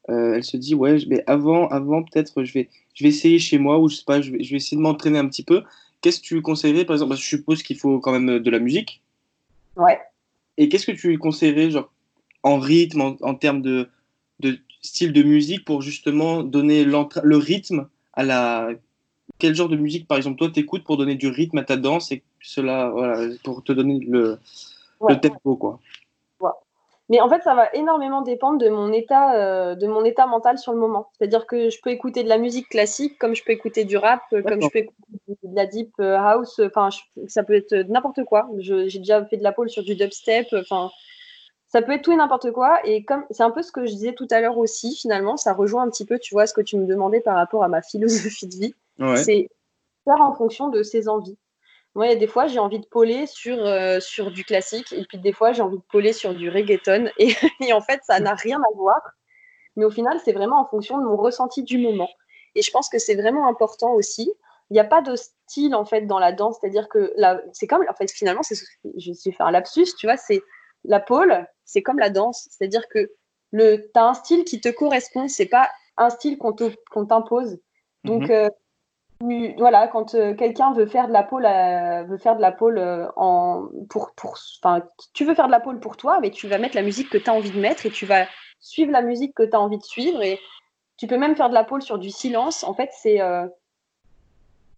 euh, 0.09 0.35
elle 0.35 0.43
se 0.43 0.57
dit, 0.57 0.75
ouais, 0.75 0.97
mais 1.07 1.23
avant, 1.27 1.67
avant 1.67 2.03
peut-être, 2.03 2.43
je 2.43 2.53
vais, 2.53 2.69
je 2.93 3.03
vais 3.03 3.09
essayer 3.09 3.39
chez 3.39 3.57
moi, 3.57 3.79
ou 3.79 3.89
je 3.89 3.97
sais 3.97 4.05
pas, 4.05 4.21
je 4.21 4.31
vais, 4.31 4.43
je 4.43 4.51
vais 4.51 4.57
essayer 4.57 4.77
de 4.77 4.81
m'entraîner 4.81 5.19
un 5.19 5.27
petit 5.27 5.43
peu. 5.43 5.63
Qu'est-ce 6.01 6.19
que 6.19 6.25
tu 6.25 6.41
conseillerais, 6.41 6.85
par 6.85 6.95
exemple 6.95 7.09
Parce 7.09 7.21
que 7.21 7.25
je 7.25 7.38
suppose 7.38 7.63
qu'il 7.63 7.77
faut 7.77 8.00
quand 8.00 8.11
même 8.11 8.39
de 8.39 8.50
la 8.50 8.59
musique. 8.59 9.03
Ouais. 9.75 10.00
Et 10.57 10.69
qu'est-ce 10.69 10.85
que 10.85 10.91
tu 10.91 11.17
conseillerais, 11.17 11.69
genre, 11.69 11.91
en 12.43 12.57
rythme, 12.57 13.15
en, 13.21 13.35
termes 13.35 13.61
de 13.61 13.89
style 14.81 15.13
de 15.13 15.23
musique, 15.23 15.65
pour 15.65 15.81
justement 15.81 16.43
donner 16.43 16.83
le 16.83 17.38
rythme 17.38 17.88
à 18.13 18.23
la. 18.23 18.69
Quel 19.39 19.55
genre 19.55 19.69
de 19.69 19.77
musique, 19.77 20.07
par 20.07 20.17
exemple, 20.17 20.38
toi, 20.38 20.50
t'écoutes 20.50 20.83
pour 20.83 20.97
donner 20.97 21.15
du 21.15 21.27
rythme 21.27 21.57
à 21.57 21.63
ta 21.63 21.77
danse 21.77 22.11
et 22.11 22.21
cela, 22.41 22.89
voilà, 22.89 23.27
pour 23.43 23.63
te 23.63 23.71
donner 23.71 24.00
le, 24.00 24.38
le 25.07 25.19
tempo, 25.19 25.55
quoi. 25.55 25.79
Mais 27.11 27.19
en 27.19 27.27
fait, 27.27 27.41
ça 27.43 27.53
va 27.53 27.67
énormément 27.73 28.21
dépendre 28.21 28.57
de 28.57 28.69
mon 28.69 28.93
état, 28.93 29.35
euh, 29.35 29.75
de 29.75 29.85
mon 29.85 30.05
état 30.05 30.27
mental 30.27 30.57
sur 30.57 30.71
le 30.71 30.79
moment. 30.79 31.09
C'est-à-dire 31.11 31.45
que 31.45 31.69
je 31.69 31.77
peux 31.81 31.89
écouter 31.89 32.23
de 32.23 32.29
la 32.29 32.38
musique 32.38 32.69
classique, 32.69 33.17
comme 33.19 33.35
je 33.35 33.43
peux 33.43 33.51
écouter 33.51 33.83
du 33.83 33.97
rap, 33.97 34.21
comme 34.29 34.61
je 34.61 34.69
peux 34.69 34.79
écouter 34.79 35.38
de 35.43 35.53
la 35.53 35.65
deep 35.65 35.91
euh, 36.00 36.15
house. 36.15 36.61
Enfin, 36.65 36.88
ça 37.27 37.43
peut 37.43 37.55
être 37.55 37.75
n'importe 37.89 38.23
quoi. 38.23 38.47
J'ai 38.59 39.00
déjà 39.00 39.25
fait 39.25 39.35
de 39.35 39.43
la 39.43 39.51
pole 39.51 39.69
sur 39.69 39.83
du 39.83 39.95
dubstep. 39.95 40.47
Enfin, 40.53 40.89
ça 41.71 41.81
peut 41.81 41.93
être 41.93 42.01
tout 42.01 42.11
et 42.11 42.17
n'importe 42.17 42.51
quoi. 42.51 42.79
Et 42.83 43.05
comme 43.05 43.23
c'est 43.31 43.43
un 43.43 43.51
peu 43.51 43.61
ce 43.61 43.71
que 43.71 43.85
je 43.85 43.91
disais 43.91 44.13
tout 44.13 44.27
à 44.29 44.41
l'heure 44.41 44.57
aussi, 44.57 44.93
finalement, 44.95 45.37
ça 45.37 45.53
rejoint 45.53 45.83
un 45.83 45.89
petit 45.89 46.05
peu, 46.05 46.19
tu 46.19 46.33
vois, 46.33 46.45
ce 46.45 46.53
que 46.53 46.59
tu 46.61 46.77
me 46.77 46.85
demandais 46.85 47.21
par 47.21 47.35
rapport 47.35 47.63
à 47.63 47.69
ma 47.69 47.81
philosophie 47.81 48.47
de 48.47 48.55
vie. 48.55 48.75
C'est 49.15 49.49
faire 50.03 50.21
en 50.21 50.33
fonction 50.35 50.67
de 50.67 50.83
ses 50.83 51.07
envies. 51.07 51.37
Moi, 51.95 52.07
il 52.07 52.09
y 52.09 52.15
a 52.15 52.17
des 52.17 52.27
fois, 52.27 52.47
j'ai 52.47 52.59
envie 52.59 52.79
de 52.79 52.85
poler 52.85 53.25
sur, 53.25 53.57
euh, 53.57 53.99
sur 53.99 54.31
du 54.31 54.43
classique, 54.43 54.93
et 54.93 55.05
puis 55.05 55.17
des 55.17 55.33
fois, 55.33 55.53
j'ai 55.53 55.61
envie 55.61 55.77
de 55.77 55.83
poler 55.91 56.13
sur 56.13 56.33
du 56.33 56.49
reggaeton. 56.49 57.09
Et, 57.17 57.33
et 57.59 57.73
en 57.73 57.81
fait, 57.81 58.01
ça 58.03 58.19
n'a 58.19 58.33
rien 58.33 58.59
à 58.59 58.75
voir. 58.75 59.01
Mais 59.75 59.85
au 59.85 59.89
final, 59.89 60.19
c'est 60.23 60.33
vraiment 60.33 60.59
en 60.59 60.65
fonction 60.65 60.97
de 60.97 61.03
mon 61.03 61.17
ressenti 61.17 61.63
du 61.63 61.77
moment. 61.77 62.09
Et 62.55 62.61
je 62.61 62.71
pense 62.71 62.89
que 62.89 62.99
c'est 62.99 63.15
vraiment 63.15 63.47
important 63.47 63.93
aussi. 63.93 64.31
Il 64.69 64.73
n'y 64.73 64.79
a 64.79 64.86
pas 64.86 65.01
de 65.01 65.15
style, 65.15 65.73
en 65.75 65.86
fait, 65.86 66.01
dans 66.01 66.19
la 66.19 66.31
danse. 66.31 66.57
C'est-à-dire 66.60 66.89
que 66.89 67.13
c'est 67.53 67.67
comme, 67.67 67.84
en 67.89 67.93
fait, 67.93 68.12
finalement, 68.12 68.41
je 68.43 69.12
vais 69.25 69.31
faire 69.31 69.47
un 69.47 69.51
lapsus, 69.51 69.88
tu 69.97 70.05
vois, 70.05 70.17
c'est 70.17 70.41
la 70.84 71.00
pole, 71.00 71.48
c'est 71.65 71.82
comme 71.82 72.00
la 72.00 72.10
danse. 72.10 72.48
C'est-à-dire 72.52 72.88
que 72.89 73.12
tu 73.54 73.82
as 73.96 74.06
un 74.06 74.13
style 74.13 74.44
qui 74.44 74.62
te 74.62 74.70
correspond, 74.70 75.28
c'est 75.28 75.48
pas 75.48 75.70
un 75.98 76.10
style 76.10 76.38
qu'on, 76.38 76.54
t'impose. 77.06 77.60
Donc, 78.04 78.24
mhm. 78.24 78.32
euh, 78.32 79.54
voilà, 79.58 79.88
quand 79.88 80.15
euh, 80.15 80.34
quelqu'un 80.34 80.74
veut 80.74 80.88
faire 80.88 81.08
de 81.08 81.13
la 81.13 81.24
pole, 81.24 81.46
euh, 81.46 82.04
veut 82.04 82.17
faire 82.17 82.36
de 82.36 82.41
la 82.41 82.52
pole 82.52 82.80
en 83.15 83.67
pour 83.89 84.13
pour 84.15 84.38
enfin 84.63 84.84
tu 85.13 85.26
veux 85.26 85.36
faire 85.36 85.46
de 85.46 85.52
la 85.52 85.60
pole 85.60 85.80
pour 85.80 85.98
toi, 85.98 86.20
mais 86.22 86.32
tu 86.32 86.48
vas 86.48 86.58
mettre 86.58 86.76
la 86.76 86.82
musique 86.82 87.10
que 87.10 87.17
tu 87.17 87.30
as 87.30 87.34
envie 87.34 87.52
de 87.52 87.60
mettre 87.60 87.86
et 87.86 87.91
tu 87.91 88.06
vas 88.06 88.26
suivre 88.60 88.91
la 88.91 89.02
musique 89.02 89.36
que 89.36 89.44
tu 89.44 89.56
as 89.56 89.60
envie 89.60 89.78
de 89.78 89.84
suivre 89.84 90.22
et 90.24 90.39
tu 90.98 91.08
peux 91.08 91.17
même 91.17 91.36
faire 91.36 91.50
de 91.50 91.54
la 91.54 91.63
pole 91.63 91.82
sur 91.82 92.00
du 92.00 92.10
silence. 92.10 92.63
En 92.63 92.74
fait, 92.74 92.89
c'est 92.94 93.20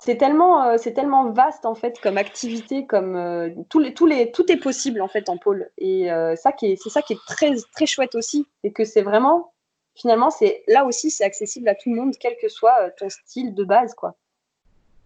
c'est 0.04 0.18
tellement 0.18 0.78
c'est 0.78 0.94
tellement 0.94 1.32
vaste 1.32 1.66
en 1.66 1.76
fait 1.76 2.00
comme 2.02 2.18
activité 2.18 2.86
comme 2.86 3.66
tous 3.70 3.80
les 3.80 3.94
les 4.08 4.32
tout 4.32 4.52
est 4.52 4.58
possible 4.58 5.02
en 5.02 5.08
fait 5.08 5.30
en 5.30 5.38
pole 5.38 5.70
et 5.78 6.04
est 6.04 6.36
c'est 6.36 6.90
ça 6.90 7.02
qui 7.02 7.14
est 7.14 7.26
très 7.26 7.56
très 7.74 7.86
chouette 7.86 8.16
aussi 8.16 8.48
et 8.64 8.72
que 8.72 8.84
c'est 8.84 9.02
vraiment 9.02 9.54
finalement 9.96 10.30
c'est 10.30 10.64
là 10.68 10.86
aussi 10.86 11.10
c'est 11.10 11.24
accessible 11.24 11.70
à 11.70 11.76
tout 11.76 11.90
le 11.90 11.96
monde 11.96 12.14
quel 12.20 12.36
que 12.42 12.50
soit 12.50 12.90
ton 12.98 13.10
style 13.10 13.54
de 13.56 13.64
base 13.64 13.94
quoi. 13.94 14.16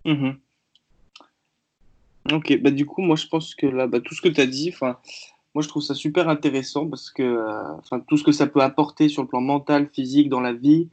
Mhm. 0.05 0.39
Ok, 2.33 2.59
bah 2.61 2.71
du 2.71 2.85
coup, 2.85 3.01
moi 3.01 3.15
je 3.15 3.27
pense 3.27 3.55
que 3.55 3.67
là, 3.67 3.87
bah, 3.87 3.99
tout 4.01 4.13
ce 4.13 4.21
que 4.21 4.27
tu 4.27 4.41
as 4.41 4.47
dit, 4.47 4.73
moi 4.81 5.61
je 5.61 5.67
trouve 5.67 5.81
ça 5.81 5.95
super 5.95 6.27
intéressant 6.27 6.87
parce 6.87 7.09
que 7.09 7.23
euh, 7.23 7.99
tout 8.07 8.17
ce 8.17 8.23
que 8.23 8.31
ça 8.31 8.47
peut 8.47 8.61
apporter 8.61 9.07
sur 9.07 9.21
le 9.21 9.27
plan 9.27 9.41
mental, 9.41 9.87
physique, 9.87 10.29
dans 10.29 10.41
la 10.41 10.53
vie, 10.53 10.89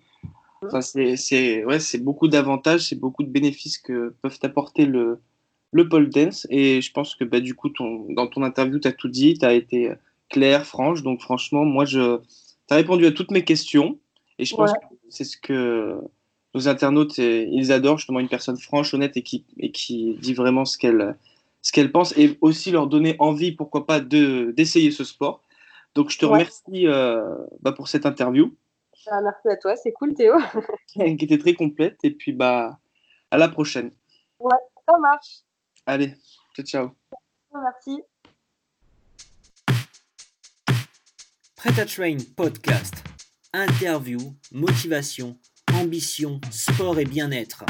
c'est 1.17 1.65
ouais, 1.65 1.79
beaucoup 2.01 2.29
d'avantages, 2.29 2.89
c'est 2.89 2.99
beaucoup 2.99 3.23
de 3.23 3.29
bénéfices 3.29 3.79
que 3.79 4.15
peuvent 4.23 4.39
apporter 4.43 4.87
le, 4.87 5.21
le 5.73 5.89
pole 5.89 6.11
dance. 6.11 6.47
Et 6.51 6.81
je 6.81 6.93
pense 6.93 7.15
que 7.15 7.25
bah, 7.25 7.41
du 7.41 7.55
coup, 7.55 7.69
ton, 7.69 8.07
dans 8.11 8.27
ton 8.27 8.43
interview, 8.43 8.79
tu 8.79 8.89
as 8.89 8.93
tout 8.93 9.09
dit, 9.09 9.35
tu 9.35 9.45
as 9.45 9.55
été 9.55 9.93
clair, 10.29 10.67
franche. 10.67 11.03
Donc 11.03 11.21
franchement, 11.21 11.65
moi, 11.65 11.85
je, 11.85 12.19
tu 12.19 12.75
as 12.75 12.77
répondu 12.77 13.07
à 13.07 13.13
toutes 13.13 13.31
mes 13.31 13.45
questions. 13.45 13.99
Et 14.39 14.45
je 14.45 14.55
pense 14.55 14.73
que 14.73 14.79
c'est 15.09 15.25
ce 15.25 15.37
que 15.37 15.97
nos 16.55 16.69
internautes, 16.69 17.19
ils 17.19 17.73
adorent 17.73 17.99
justement 17.99 18.21
une 18.21 18.29
personne 18.29 18.59
franche, 18.59 18.95
honnête 18.95 19.17
et 19.17 19.23
qui, 19.23 19.45
et 19.59 19.71
qui 19.71 20.17
dit 20.21 20.35
vraiment 20.35 20.65
ce 20.65 20.79
qu'elle 20.79 21.17
ce 21.65 21.73
qu'elle 21.73 21.91
pense 21.91 22.17
et 22.19 22.37
aussi 22.43 22.71
leur 22.71 22.87
donner 22.87 23.17
envie, 23.19 23.53
pourquoi 23.53 23.87
pas, 23.87 23.99
d'essayer 23.99 24.91
ce 24.91 25.03
sport. 25.03 25.41
Donc 25.95 26.11
je 26.11 26.19
te 26.19 26.27
remercie 26.27 26.87
euh, 26.87 27.25
bah, 27.63 27.73
pour 27.73 27.89
cette 27.89 28.05
interview. 28.05 28.55
Merci 29.11 29.49
à 29.49 29.57
toi, 29.57 29.77
c'est 29.77 29.93
cool 29.93 30.15
Théo. 30.15 30.35
qui 30.89 31.03
était 31.03 31.39
très 31.39 31.55
complète 31.55 31.99
et 32.03 32.11
puis 32.11 32.33
bah 32.33 32.79
à 33.31 33.39
la 33.39 33.49
prochaine. 33.49 33.91
Ouais, 34.39 34.57
ça 34.89 34.99
marche. 34.99 35.43
Allez, 35.87 36.15
ciao 36.55 36.67
ciao. 36.67 36.91
Merci. 37.53 38.03
Prêt 41.57 41.81
à 41.81 41.87
Train 41.87 42.17
podcast. 42.37 42.95
Interview, 43.53 44.19
motivation 44.53 45.39
ambition, 45.75 46.41
sport 46.51 46.99
et 46.99 47.05
bien-être. 47.05 47.65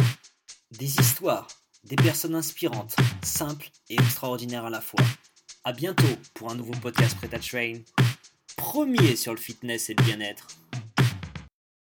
Des 0.70 1.00
histoires, 1.00 1.48
des 1.84 1.96
personnes 1.96 2.34
inspirantes, 2.34 2.96
simples 3.22 3.70
et 3.88 3.94
extraordinaires 3.94 4.66
à 4.66 4.70
la 4.70 4.80
fois. 4.80 5.04
A 5.64 5.72
bientôt 5.72 6.04
pour 6.34 6.50
un 6.50 6.54
nouveau 6.54 6.74
podcast 6.80 7.16
Prêt 7.16 7.34
à 7.34 7.38
Train. 7.38 7.80
Premier 8.56 9.16
sur 9.16 9.32
le 9.32 9.40
fitness 9.40 9.90
et 9.90 9.94
le 9.94 10.04
bien-être. 10.04 10.48